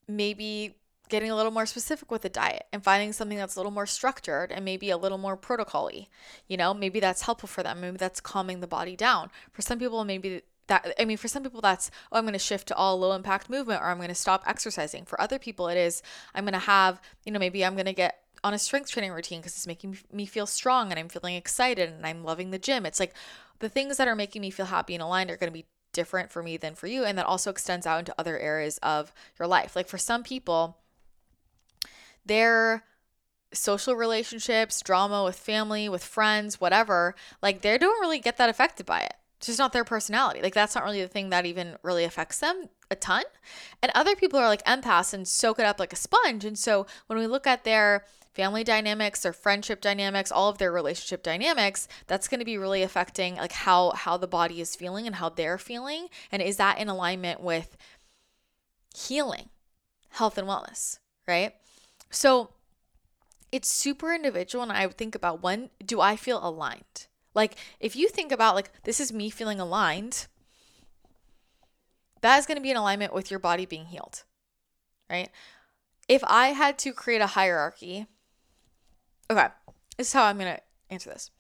[0.08, 0.76] maybe
[1.14, 3.86] getting a little more specific with the diet and finding something that's a little more
[3.86, 6.08] structured and maybe a little more protocol-y.
[6.48, 7.82] You know, maybe that's helpful for them.
[7.82, 9.30] Maybe that's calming the body down.
[9.52, 12.40] For some people, maybe that I mean, for some people, that's oh, I'm going to
[12.40, 15.06] shift to all low impact movement or I'm going to stop exercising.
[15.06, 16.02] For other people, it is
[16.34, 19.12] I'm going to have, you know, maybe I'm going to get on a strength training
[19.12, 22.58] routine because it's making me feel strong and I'm feeling excited and I'm loving the
[22.58, 22.88] gym.
[22.88, 23.14] It's like
[23.60, 26.32] the things that are making me feel happy and aligned are going to be different
[26.32, 27.04] for me than for you.
[27.04, 29.76] And that also extends out into other areas of your life.
[29.76, 30.80] Like for some people,
[32.26, 32.84] their
[33.54, 38.86] social relationships, drama with family, with friends, whatever, like they don't really get that affected
[38.86, 39.14] by it.
[39.38, 40.42] It's just not their personality.
[40.42, 43.24] Like that's not really the thing that even really affects them a ton.
[43.82, 46.46] And other people are like empaths and soak it up like a sponge.
[46.46, 50.72] And so when we look at their family dynamics, their friendship dynamics, all of their
[50.72, 55.06] relationship dynamics, that's going to be really affecting like how how the body is feeling
[55.06, 56.08] and how they're feeling.
[56.32, 57.76] And is that in alignment with
[58.96, 59.50] healing,
[60.10, 61.54] health and wellness, right?
[62.14, 62.52] So
[63.52, 64.64] it's super individual.
[64.64, 67.08] And I think about when do I feel aligned?
[67.34, 70.28] Like if you think about like this is me feeling aligned,
[72.22, 74.24] that is going to be in alignment with your body being healed.
[75.10, 75.30] right?
[76.08, 78.08] If I had to create a hierarchy,
[79.30, 79.48] okay,
[79.98, 81.32] this is how I'm going to answer this.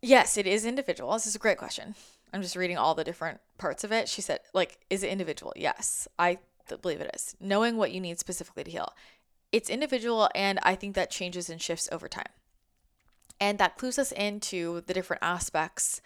[0.00, 1.12] Yes, it is individual.
[1.12, 1.94] This is a great question.
[2.32, 4.08] I'm just reading all the different parts of it.
[4.08, 5.52] She said, like, is it individual?
[5.56, 6.38] Yes, I
[6.76, 7.34] believe it is.
[7.40, 8.92] Knowing what you need specifically to heal.
[9.50, 12.32] It's individual, and I think that changes and shifts over time.
[13.40, 16.00] And that clues us into the different aspects,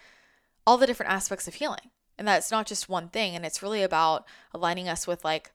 [0.66, 1.90] all the different aspects of healing.
[2.18, 3.35] And that it's not just one thing.
[3.35, 5.53] And it's really about aligning us with like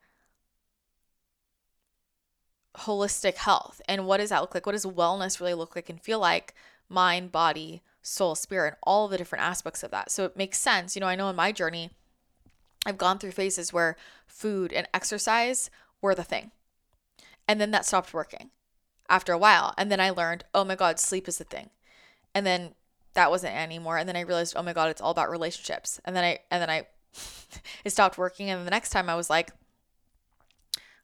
[2.80, 3.80] holistic health.
[3.88, 4.66] And what does that look like?
[4.66, 6.54] What does wellness really look like and feel like?
[6.90, 10.10] Mind, body, soul, spirit, all the different aspects of that.
[10.10, 10.96] So it makes sense.
[10.96, 11.92] You know, I know in my journey,
[12.88, 15.70] I've gone through phases where food and exercise
[16.02, 16.52] were the thing.
[17.46, 18.50] And then that stopped working
[19.10, 19.74] after a while.
[19.78, 21.70] And then I learned, oh my God, sleep is the thing.
[22.34, 22.76] And then
[23.14, 23.98] that wasn't anymore.
[23.98, 26.00] And then I realized, oh my God, it's all about relationships.
[26.06, 26.88] And then I, and then I,
[27.84, 28.50] it stopped working.
[28.50, 29.52] And the next time I was like,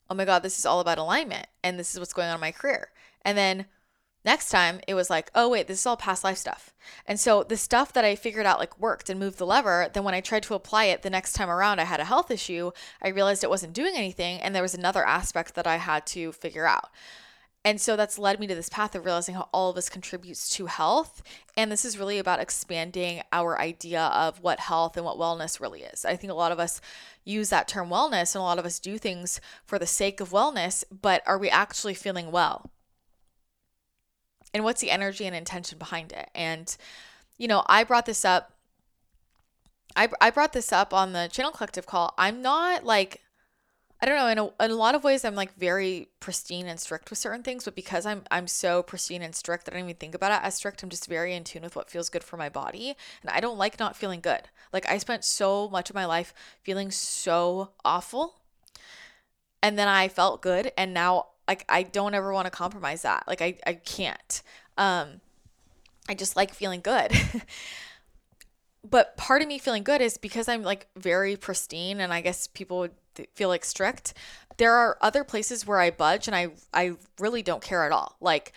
[0.10, 1.48] oh my God, this is all about alignment.
[1.64, 2.92] And this is what's going on in my career.
[3.24, 3.66] And then
[4.26, 6.74] next time it was like, oh wait, this is all past life stuff.
[7.06, 10.04] And so the stuff that I figured out like worked and moved the lever, then
[10.04, 12.72] when I tried to apply it the next time around, I had a health issue.
[13.02, 14.40] I realized it wasn't doing anything.
[14.40, 16.90] And there was another aspect that I had to figure out.
[17.66, 20.50] And so that's led me to this path of realizing how all of this contributes
[20.58, 21.24] to health.
[21.56, 25.84] And this is really about expanding our idea of what health and what wellness really
[25.84, 26.04] is.
[26.04, 26.82] I think a lot of us
[27.24, 30.32] use that term wellness and a lot of us do things for the sake of
[30.32, 32.70] wellness, but are we actually feeling well?
[34.54, 36.30] And what's the energy and intention behind it?
[36.36, 36.76] And,
[37.38, 38.54] you know, I brought this up.
[39.96, 42.14] I, I brought this up on the channel collective call.
[42.18, 43.22] I'm not like
[44.04, 44.28] I don't know.
[44.28, 47.42] In a, in a lot of ways, I'm like very pristine and strict with certain
[47.42, 50.34] things, but because I'm I'm so pristine and strict, that I don't even think about
[50.34, 50.84] it as strict.
[50.84, 53.58] I'm just very in tune with what feels good for my body, and I don't
[53.58, 54.42] like not feeling good.
[54.74, 58.42] Like I spent so much of my life feeling so awful,
[59.62, 63.24] and then I felt good, and now like I don't ever want to compromise that.
[63.28, 64.42] Like I I can't.
[64.78, 65.22] Um,
[66.10, 67.12] I just like feeling good.
[68.90, 72.48] but part of me feeling good is because I'm like very pristine, and I guess
[72.48, 72.92] people would
[73.36, 74.14] feel like strict.
[74.58, 78.16] There are other places where I budge and I I really don't care at all.
[78.22, 78.54] Like,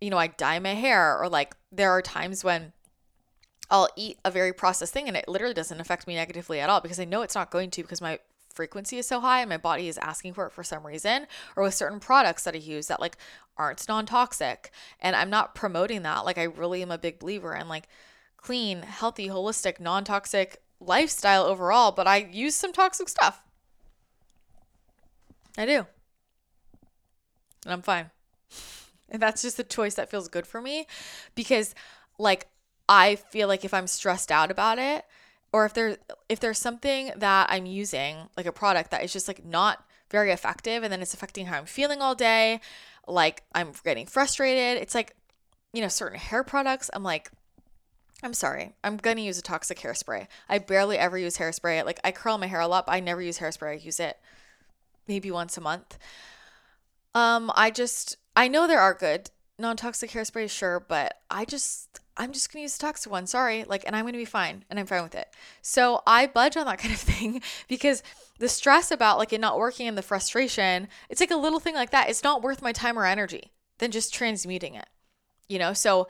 [0.00, 2.72] you know, I dye my hair or like there are times when
[3.70, 6.80] I'll eat a very processed thing and it literally doesn't affect me negatively at all
[6.80, 8.18] because I know it's not going to because my
[8.58, 11.62] frequency is so high and my body is asking for it for some reason or
[11.62, 13.16] with certain products that I use that like
[13.56, 17.68] aren't non-toxic and I'm not promoting that like I really am a big believer in
[17.68, 17.86] like
[18.36, 23.44] clean, healthy, holistic, non-toxic lifestyle overall, but I use some toxic stuff.
[25.56, 25.86] I do.
[27.64, 28.10] And I'm fine.
[29.10, 30.86] And that's just a choice that feels good for me
[31.34, 31.74] because
[32.18, 32.48] like
[32.90, 35.06] I feel like if I'm stressed out about it
[35.52, 35.96] or if there
[36.28, 40.30] if there's something that I'm using like a product that is just like not very
[40.30, 42.60] effective and then it's affecting how I'm feeling all day,
[43.06, 44.80] like I'm getting frustrated.
[44.80, 45.14] It's like
[45.72, 47.30] you know certain hair products I'm like
[48.22, 48.74] I'm sorry.
[48.82, 50.26] I'm to use a toxic hairspray.
[50.48, 51.84] I barely ever use hairspray.
[51.84, 53.70] Like I curl my hair a lot, but I never use hairspray.
[53.70, 54.18] I use it
[55.06, 55.98] maybe once a month.
[57.14, 62.32] Um, I just I know there are good non-toxic hairsprays, sure, but I just I'm
[62.32, 63.26] just gonna use the toxic one.
[63.26, 65.28] Sorry, like, and I'm gonna be fine, and I'm fine with it.
[65.62, 68.02] So I budge on that kind of thing because
[68.38, 71.74] the stress about like it not working and the frustration, it's like a little thing
[71.74, 72.08] like that.
[72.10, 74.88] It's not worth my time or energy than just transmuting it,
[75.48, 75.72] you know.
[75.72, 76.08] So,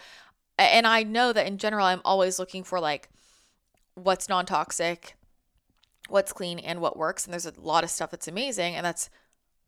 [0.58, 3.08] and I know that in general, I'm always looking for like
[3.94, 5.14] what's non-toxic
[6.08, 7.24] what's clean and what works.
[7.24, 8.74] And there's a lot of stuff that's amazing.
[8.74, 9.08] And that's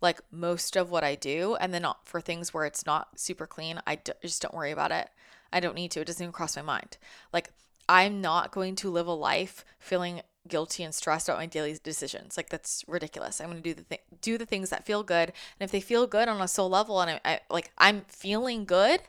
[0.00, 1.56] like most of what I do.
[1.56, 4.92] And then for things where it's not super clean, I d- just don't worry about
[4.92, 5.08] it.
[5.52, 6.00] I don't need to.
[6.00, 6.96] It doesn't even cross my mind.
[7.32, 7.50] Like,
[7.88, 12.36] I'm not going to live a life feeling guilty and stressed about my daily decisions.
[12.36, 13.40] Like that's ridiculous.
[13.40, 15.80] I'm going to do the thing, do the things that feel good, and if they
[15.80, 19.00] feel good on a soul level, and I, I like I'm feeling good,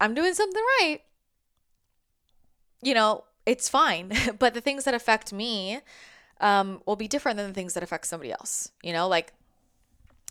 [0.00, 1.00] I'm doing something right.
[2.82, 4.12] You know, it's fine.
[4.38, 5.80] but the things that affect me
[6.40, 8.70] um, will be different than the things that affect somebody else.
[8.82, 9.32] You know, like,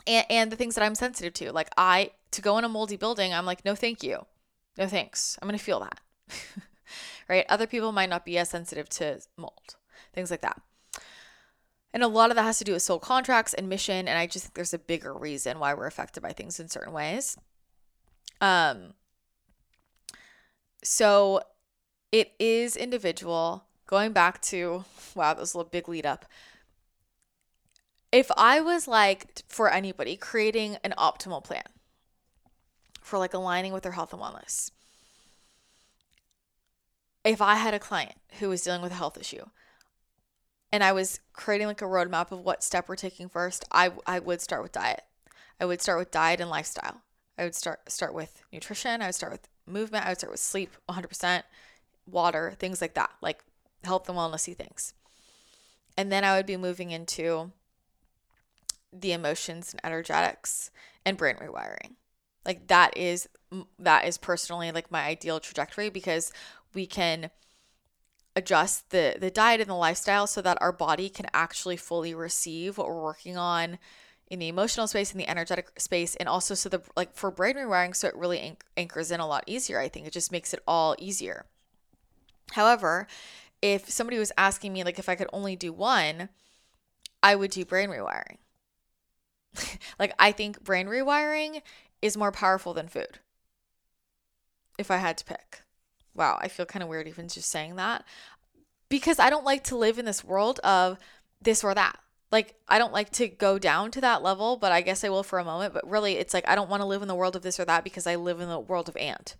[0.07, 1.51] and, and the things that I'm sensitive to.
[1.51, 4.25] Like, I, to go in a moldy building, I'm like, no, thank you.
[4.77, 5.37] No, thanks.
[5.41, 5.99] I'm to feel that.
[7.29, 7.45] right?
[7.49, 9.75] Other people might not be as sensitive to mold,
[10.13, 10.61] things like that.
[11.93, 14.07] And a lot of that has to do with soul contracts and mission.
[14.07, 16.91] And I just think there's a bigger reason why we're affected by things in certain
[16.91, 17.37] ways.
[18.41, 18.95] Um,
[20.83, 21.39] so
[22.11, 23.63] it is individual.
[23.87, 24.83] Going back to,
[25.15, 26.25] wow, that was a little big lead up.
[28.15, 31.65] If I was like, for anybody, creating an optimal plan
[33.01, 34.71] for like aligning with their health and wellness,
[37.25, 39.43] if I had a client who was dealing with a health issue,
[40.71, 44.19] and I was creating like a roadmap of what step we're taking first, I I
[44.19, 45.01] would start with diet.
[45.59, 47.01] I would start with diet and lifestyle.
[47.37, 49.01] I would start start with nutrition.
[49.01, 50.05] I would start with movement.
[50.05, 51.43] I would start with sleep, 100%,
[52.05, 53.43] water, things like that, like
[53.83, 54.93] health and wellnessy things.
[55.97, 57.51] And then I would be moving into
[59.01, 60.71] the emotions and energetics
[61.05, 61.95] and brain rewiring.
[62.45, 63.27] Like that is
[63.79, 66.31] that is personally like my ideal trajectory because
[66.73, 67.31] we can
[68.35, 72.77] adjust the the diet and the lifestyle so that our body can actually fully receive
[72.77, 73.79] what we're working on
[74.27, 77.55] in the emotional space in the energetic space and also so the like for brain
[77.55, 80.05] rewiring so it really anchors in a lot easier i think.
[80.05, 81.45] It just makes it all easier.
[82.51, 83.07] However
[83.61, 86.29] if somebody was asking me like if i could only do one
[87.23, 88.37] i would do brain rewiring
[89.99, 91.61] like i think brain rewiring
[92.01, 93.19] is more powerful than food
[94.77, 95.61] if i had to pick
[96.13, 98.03] wow i feel kind of weird even just saying that
[98.89, 100.97] because i don't like to live in this world of
[101.41, 101.99] this or that
[102.31, 105.23] like I don't like to go down to that level, but I guess I will
[105.23, 105.73] for a moment.
[105.73, 107.65] But really, it's like I don't want to live in the world of this or
[107.65, 109.33] that because I live in the world of and.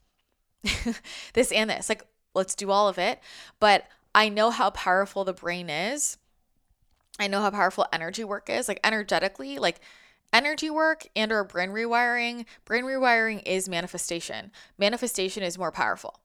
[1.33, 1.89] this and this.
[1.89, 2.03] Like,
[2.33, 3.19] let's do all of it.
[3.59, 6.17] But I know how powerful the brain is.
[7.19, 8.67] I know how powerful energy work is.
[8.67, 9.81] Like energetically, like
[10.33, 14.51] energy work and or brain rewiring, brain rewiring is manifestation.
[14.77, 16.19] Manifestation is more powerful.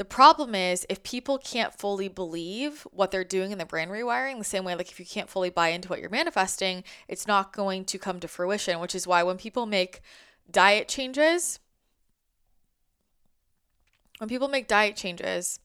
[0.00, 4.38] The problem is if people can't fully believe what they're doing in the brain rewiring,
[4.38, 7.52] the same way, like if you can't fully buy into what you're manifesting, it's not
[7.52, 10.00] going to come to fruition, which is why when people make
[10.50, 11.58] diet changes,
[14.16, 15.60] when people make diet changes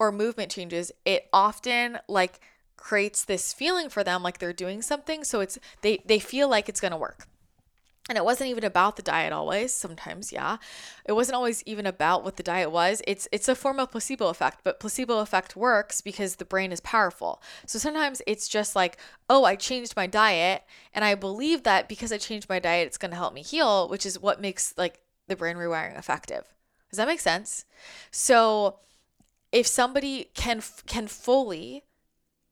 [0.00, 2.40] or movement changes, it often like
[2.76, 5.24] creates this feeling for them like they're doing something.
[5.24, 7.26] So it's they they feel like it's gonna work.
[8.08, 9.74] And it wasn't even about the diet always.
[9.74, 10.58] Sometimes, yeah.
[11.04, 13.02] It wasn't always even about what the diet was.
[13.06, 16.80] It's it's a form of placebo effect, but placebo effect works because the brain is
[16.80, 17.42] powerful.
[17.66, 18.98] So sometimes it's just like,
[19.28, 20.62] "Oh, I changed my diet
[20.94, 23.88] and I believe that because I changed my diet it's going to help me heal,"
[23.88, 26.44] which is what makes like the brain rewiring effective.
[26.90, 27.64] Does that make sense?
[28.12, 28.78] So,
[29.50, 31.82] if somebody can can fully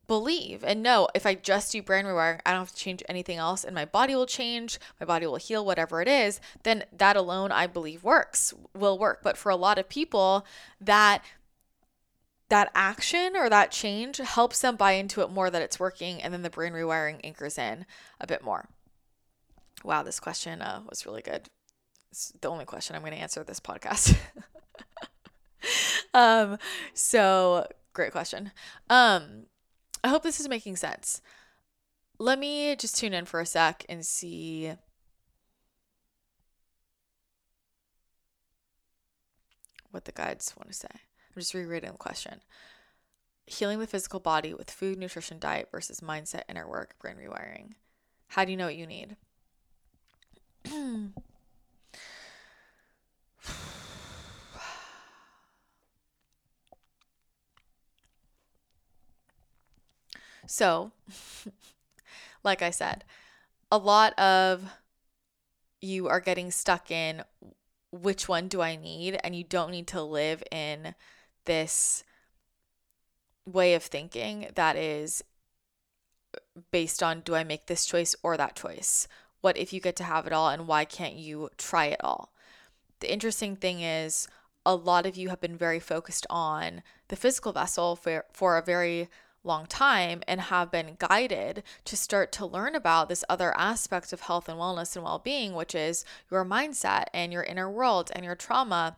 [0.07, 3.39] believe and know if I just do brain rewiring, I don't have to change anything
[3.39, 7.17] else and my body will change, my body will heal, whatever it is, then that
[7.17, 9.21] alone I believe works, will work.
[9.23, 10.47] But for a lot of people,
[10.81, 11.23] that
[12.49, 16.33] that action or that change helps them buy into it more that it's working and
[16.33, 17.87] then the brain rewiring anchors in
[18.21, 18.69] a bit more.
[19.83, 21.49] Wow, this question uh, was really good.
[22.11, 24.17] It's the only question I'm going to answer this podcast.
[26.15, 26.59] um,
[26.93, 28.53] so great question.
[28.89, 29.47] Um,
[30.05, 31.23] I hope this is making sense.
[32.19, 34.73] Let me just tune in for a sec and see.
[39.91, 40.89] What the guides want to say.
[40.93, 42.43] I'm just rereading the question.
[43.47, 47.71] Healing the physical body with food, nutrition, diet versus mindset, inner work, brain rewiring.
[48.29, 49.17] How do you know what you need?
[60.47, 60.93] So,
[62.45, 63.05] like I said,
[63.71, 64.65] a lot of
[65.81, 67.23] you are getting stuck in
[67.91, 69.19] which one do I need?
[69.23, 70.95] And you don't need to live in
[71.45, 72.05] this
[73.47, 75.23] way of thinking that is
[76.71, 79.07] based on do I make this choice or that choice?
[79.41, 82.33] What if you get to have it all and why can't you try it all?
[83.01, 84.29] The interesting thing is,
[84.67, 88.63] a lot of you have been very focused on the physical vessel for, for a
[88.63, 89.11] very
[89.45, 94.23] long time and have been guided to start to learn about this other aspect of
[94.23, 98.25] health and wellness and well being, which is your mindset and your inner world and
[98.25, 98.97] your trauma.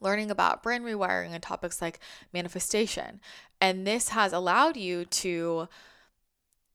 [0.00, 2.00] Learning about brain rewiring and topics like
[2.32, 3.20] manifestation.
[3.60, 5.68] And this has allowed you to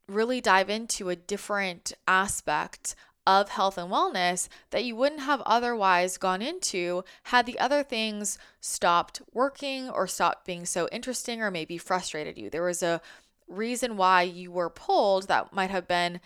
[0.07, 2.95] really dive into a different aspect
[3.27, 8.37] of health and wellness that you wouldn't have otherwise gone into had the other things
[8.59, 12.49] stopped working or stopped being so interesting or maybe frustrated you.
[12.49, 13.01] There was a
[13.47, 16.19] reason why you were pulled that might have been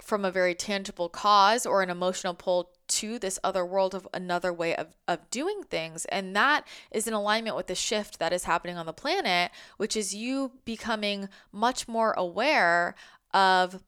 [0.00, 4.52] from a very tangible cause or an emotional pull to this other world of another
[4.52, 6.04] way of, of doing things.
[6.06, 9.96] And that is in alignment with the shift that is happening on the planet, which
[9.96, 12.94] is you becoming much more aware
[13.34, 13.82] of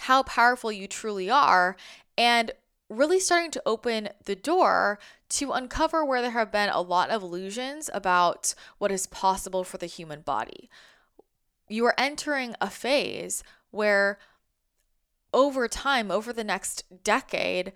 [0.00, 1.76] how powerful you truly are
[2.16, 2.52] and
[2.88, 7.22] really starting to open the door to uncover where there have been a lot of
[7.22, 10.70] illusions about what is possible for the human body.
[11.68, 14.18] You are entering a phase where,
[15.34, 17.72] over time, over the next decade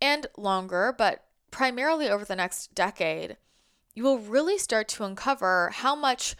[0.00, 3.36] and longer, but primarily over the next decade,
[3.94, 6.36] you will really start to uncover how much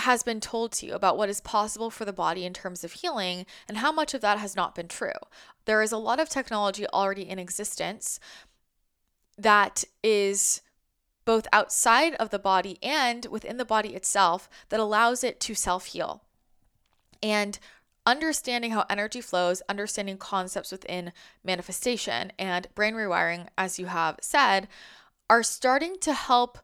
[0.00, 2.92] has been told to you about what is possible for the body in terms of
[2.92, 5.12] healing and how much of that has not been true.
[5.64, 8.20] There is a lot of technology already in existence
[9.38, 10.62] that is
[11.24, 15.86] both outside of the body and within the body itself that allows it to self
[15.86, 16.22] heal.
[17.22, 17.58] And
[18.06, 21.12] understanding how energy flows, understanding concepts within
[21.44, 24.68] manifestation and brain rewiring, as you have said,
[25.28, 26.58] are starting to help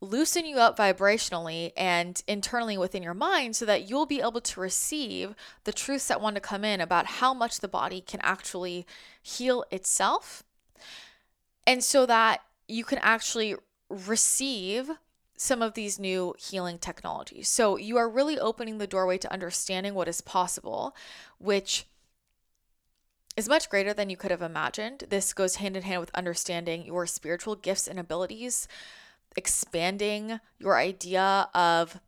[0.00, 4.60] loosen you up vibrationally and internally within your mind so that you'll be able to
[4.60, 5.34] receive
[5.64, 8.86] the truths that want to come in about how much the body can actually
[9.22, 10.42] heal itself.
[11.66, 13.56] And so that you can actually
[13.88, 14.90] receive
[15.36, 17.48] some of these new healing technologies.
[17.48, 20.94] So you are really opening the doorway to understanding what is possible,
[21.38, 21.86] which
[23.36, 25.04] is much greater than you could have imagined.
[25.08, 28.68] This goes hand in hand with understanding your spiritual gifts and abilities,
[29.36, 32.00] expanding your idea of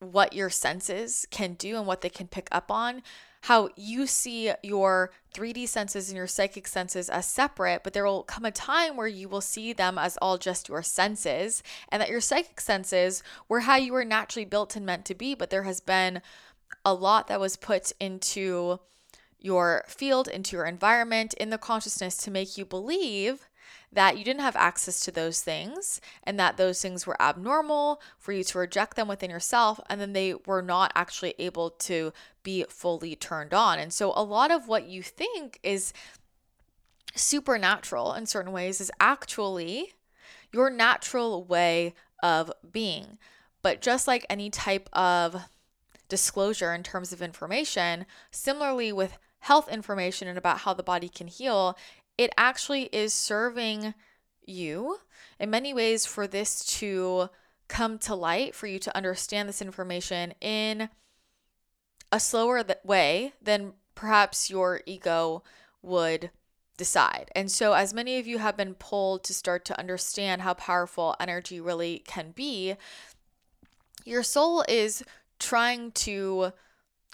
[0.00, 3.02] what your senses can do and what they can pick up on.
[3.42, 8.22] How you see your 3D senses and your psychic senses as separate, but there will
[8.22, 12.08] come a time where you will see them as all just your senses, and that
[12.08, 15.64] your psychic senses were how you were naturally built and meant to be, but there
[15.64, 16.22] has been
[16.86, 18.80] a lot that was put into
[19.38, 23.46] your field, into your environment, in the consciousness to make you believe
[23.94, 28.32] that you didn't have access to those things and that those things were abnormal for
[28.32, 32.64] you to reject them within yourself and then they were not actually able to be
[32.68, 33.78] fully turned on.
[33.78, 35.92] And so a lot of what you think is
[37.14, 39.94] supernatural in certain ways is actually
[40.52, 43.18] your natural way of being.
[43.62, 45.36] But just like any type of
[46.08, 51.28] disclosure in terms of information, similarly with health information and about how the body can
[51.28, 51.76] heal,
[52.16, 53.94] it actually is serving
[54.46, 54.98] you
[55.38, 57.28] in many ways for this to
[57.68, 60.88] come to light, for you to understand this information in
[62.12, 65.42] a slower way than perhaps your ego
[65.82, 66.30] would
[66.76, 67.30] decide.
[67.34, 71.16] And so, as many of you have been pulled to start to understand how powerful
[71.18, 72.76] energy really can be,
[74.04, 75.02] your soul is
[75.38, 76.52] trying to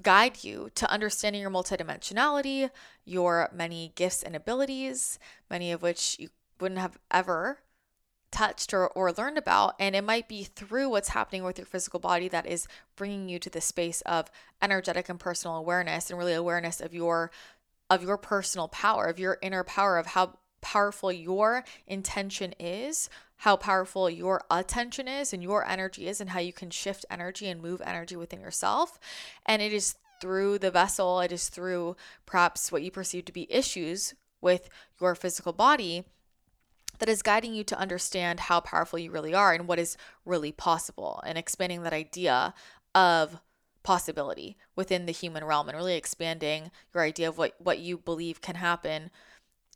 [0.03, 2.71] guide you to understanding your multidimensionality,
[3.05, 5.19] your many gifts and abilities,
[5.51, 6.29] many of which you
[6.61, 7.61] wouldn't have ever
[8.31, 9.75] touched or, or learned about.
[9.79, 13.39] And it might be through what's happening with your physical body that is bringing you
[13.41, 14.31] to the space of
[14.63, 17.31] energetic and personal awareness and really awareness of your
[17.89, 23.09] of your personal power, of your inner power, of how powerful your intention is,
[23.39, 27.49] how powerful your attention is and your energy is, and how you can shift energy
[27.49, 28.99] and move energy within yourself.
[29.47, 31.97] And it is through the vessel, it is through
[32.27, 34.69] perhaps what you perceive to be issues with
[35.01, 36.05] your physical body
[36.99, 40.53] that is guiding you to understand how powerful you really are and what is really
[40.53, 42.55] possible and expanding that idea
[42.95, 43.41] of
[43.83, 48.43] possibility within the human realm and really expanding your idea of what what you believe
[48.43, 49.11] can happen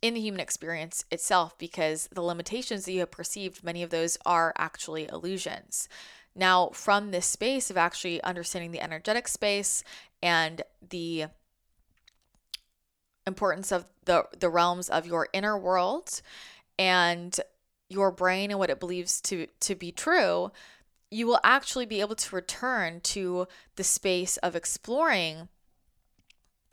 [0.01, 4.17] in the human experience itself because the limitations that you have perceived, many of those
[4.25, 5.87] are actually illusions.
[6.35, 9.83] Now, from this space of actually understanding the energetic space
[10.21, 11.25] and the
[13.25, 16.21] importance of the, the realms of your inner world
[16.77, 17.39] and
[17.89, 20.51] your brain and what it believes to, to be true,
[21.09, 25.47] you will actually be able to return to the space of exploring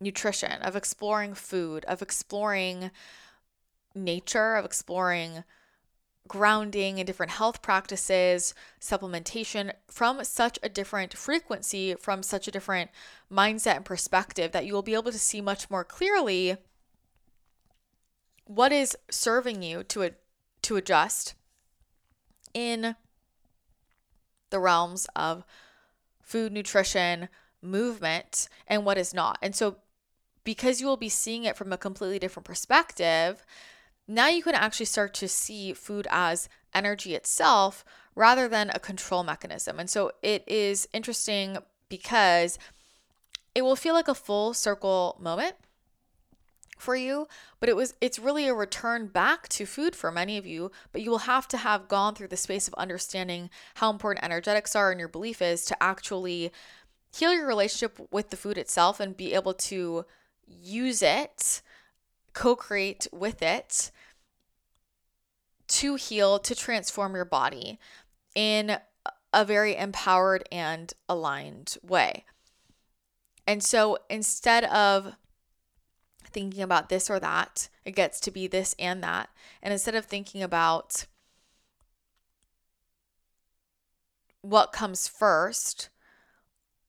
[0.03, 2.91] nutrition, of exploring food, of exploring
[3.95, 5.45] nature, of exploring
[6.29, 12.91] grounding and different health practices, supplementation from such a different frequency, from such a different
[13.31, 16.57] mindset and perspective that you will be able to see much more clearly
[18.45, 20.11] what is serving you to
[20.63, 21.35] to adjust
[22.55, 22.95] in
[24.51, 25.45] the realms of
[26.21, 27.29] food, nutrition,
[27.61, 29.39] movement, and what is not.
[29.43, 29.77] And so
[30.45, 33.45] because you will be seeing it from a completely different perspective,
[34.09, 37.85] now you can actually start to see food as energy itself
[38.15, 39.79] rather than a control mechanism.
[39.79, 42.59] And so it is interesting because
[43.55, 45.57] it will feel like a full circle moment
[46.79, 47.29] for you
[47.61, 51.01] but it was it's really a return back to food for many of you but
[51.01, 54.91] you will have to have gone through the space of understanding how important energetics are
[54.91, 56.51] and your belief is to actually
[57.15, 60.05] heal your relationship with the food itself and be able to
[60.47, 61.63] use it,
[62.33, 63.91] co create with it
[65.69, 67.79] to heal, to transform your body
[68.35, 68.77] in
[69.33, 72.25] a very empowered and aligned way.
[73.47, 75.15] And so instead of
[76.25, 79.31] thinking about this or that, it gets to be this and that.
[79.63, 81.07] And instead of thinking about
[84.43, 85.89] what comes first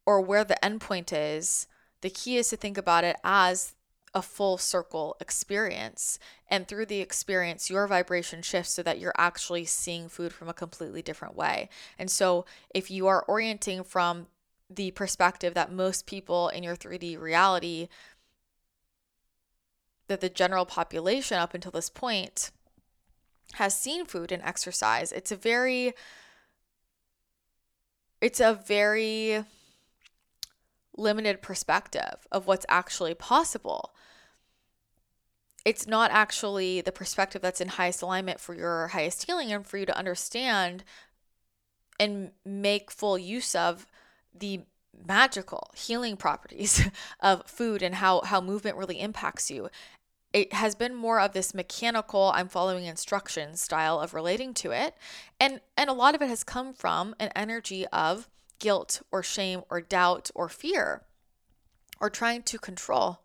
[0.05, 1.67] or where the endpoint is,
[2.03, 3.73] the key is to think about it as
[4.13, 6.19] a full circle experience.
[6.49, 10.53] And through the experience, your vibration shifts so that you're actually seeing food from a
[10.53, 11.69] completely different way.
[11.97, 12.45] And so,
[12.75, 14.27] if you are orienting from
[14.69, 17.87] the perspective that most people in your 3D reality,
[20.07, 22.51] that the general population up until this point
[23.53, 25.93] has seen food and exercise, it's a very,
[28.19, 29.45] it's a very,
[30.95, 33.93] limited perspective of what's actually possible.
[35.65, 39.77] It's not actually the perspective that's in highest alignment for your highest healing and for
[39.77, 40.83] you to understand
[41.99, 43.87] and make full use of
[44.33, 44.61] the
[45.07, 46.87] magical healing properties
[47.19, 49.69] of food and how how movement really impacts you.
[50.33, 54.95] It has been more of this mechanical I'm following instructions style of relating to it.
[55.39, 58.29] And and a lot of it has come from an energy of
[58.63, 61.03] guilt or shame or doubt or fear
[61.99, 63.19] or trying to control.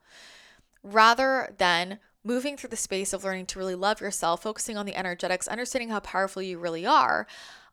[0.83, 4.97] Rather than moving through the space of learning to really love yourself, focusing on the
[4.97, 7.29] energetics, understanding how powerful you really are,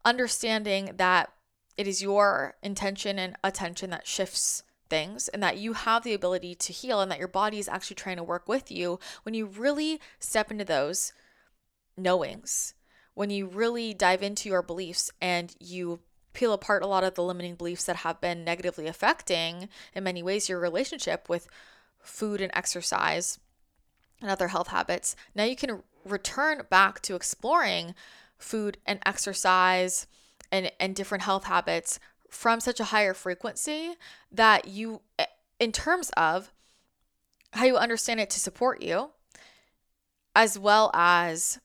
[0.05, 1.31] understanding that
[1.75, 6.53] it is your intention and attention that shifts things and that you have the ability
[6.53, 9.47] to heal and that your body is actually trying to work with you when you
[9.47, 11.11] really step into those
[11.97, 12.75] knowings
[13.15, 15.99] when you really dive into your beliefs and you
[16.35, 20.21] peel apart a lot of the limiting beliefs that have been negatively affecting, in many
[20.21, 21.47] ways, your relationship with
[21.99, 23.39] food and exercise
[24.21, 27.95] and other health habits, now you can return back to exploring
[28.37, 30.07] food and exercise
[30.51, 33.95] and, and different health habits from such a higher frequency
[34.31, 35.01] that you,
[35.59, 36.51] in terms of
[37.53, 39.09] how you understand it to support you,
[40.35, 41.59] as well as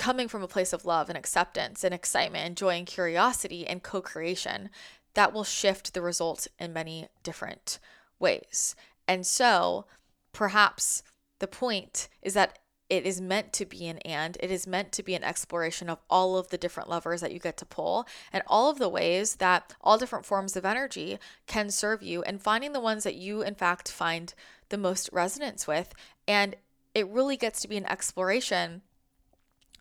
[0.00, 3.82] coming from a place of love and acceptance and excitement and joy and curiosity and
[3.82, 4.70] co creation,
[5.12, 7.78] that will shift the result in many different
[8.18, 8.74] ways.
[9.06, 9.84] And so,
[10.32, 11.02] perhaps
[11.38, 15.02] the point is that it is meant to be an and it is meant to
[15.02, 18.42] be an exploration of all of the different levers that you get to pull and
[18.46, 22.72] all of the ways that all different forms of energy can serve you and finding
[22.72, 24.34] the ones that you in fact find
[24.70, 25.94] the most resonance with
[26.26, 26.56] and
[26.92, 28.82] it really gets to be an exploration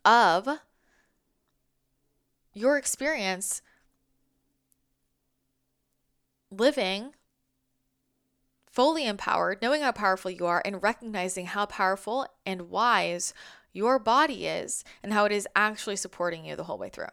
[0.10, 0.60] of
[2.51, 3.62] your experience
[6.49, 7.14] living
[8.72, 13.36] fully empowered, knowing how powerful you are, and recognizing how powerful and wise
[13.72, 17.05] your body is and how it is actually supporting you the whole way through.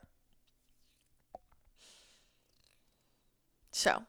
[3.72, 4.04] So,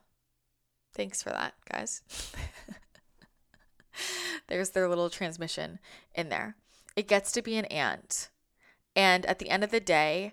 [0.94, 2.00] thanks for that, guys.
[4.48, 5.78] There's their little transmission
[6.14, 6.56] in there.
[6.96, 8.28] It gets to be an and.
[8.98, 10.32] And at the end of the day,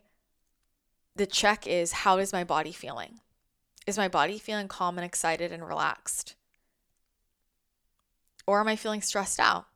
[1.15, 3.19] the check is how is my body feeling?
[3.85, 6.33] Is my body feeling calm and excited and relaxed?
[8.47, 9.67] Or am I feeling stressed out?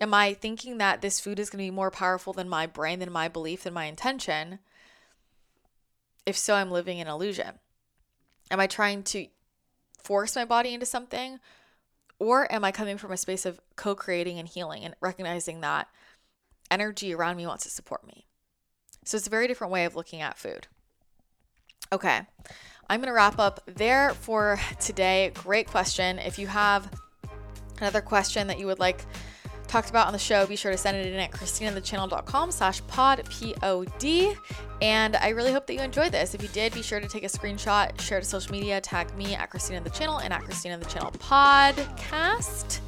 [0.00, 2.98] Am I thinking that this food is going to be more powerful than my brain,
[2.98, 4.58] than my belief, than my intention?
[6.26, 7.60] If so, I'm living in illusion.
[8.50, 9.28] Am I trying to
[10.02, 11.38] force my body into something?
[12.18, 15.86] Or am I coming from a space of co creating and healing and recognizing that
[16.70, 18.26] energy around me wants to support me.
[19.04, 20.66] So it's a very different way of looking at food.
[21.90, 22.20] Okay,
[22.90, 25.32] I'm going to wrap up there for today.
[25.34, 26.18] Great question.
[26.18, 26.90] If you have
[27.78, 29.04] another question that you would like
[29.66, 33.26] talked about on the show, be sure to send it in at christinathechannel.com slash pod,
[33.30, 34.34] P-O-D.
[34.80, 36.34] And I really hope that you enjoyed this.
[36.34, 39.34] If you did, be sure to take a screenshot, share to social media, tag me
[39.34, 42.80] at Christina the Channel and at Christina the Channel podcast.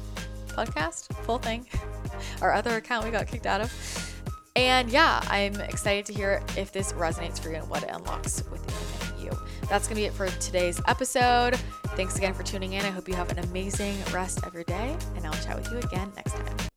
[0.51, 1.13] Podcast?
[1.23, 1.65] Full thing
[2.41, 4.11] our other account we got kicked out of.
[4.55, 8.43] And yeah, I'm excited to hear if this resonates for you and what it unlocks
[8.51, 9.31] within you.
[9.69, 11.55] That's going to be it for today's episode.
[11.95, 12.83] Thanks again for tuning in.
[12.83, 15.77] I hope you have an amazing rest of your day, and I'll chat with you
[15.79, 16.70] again next time.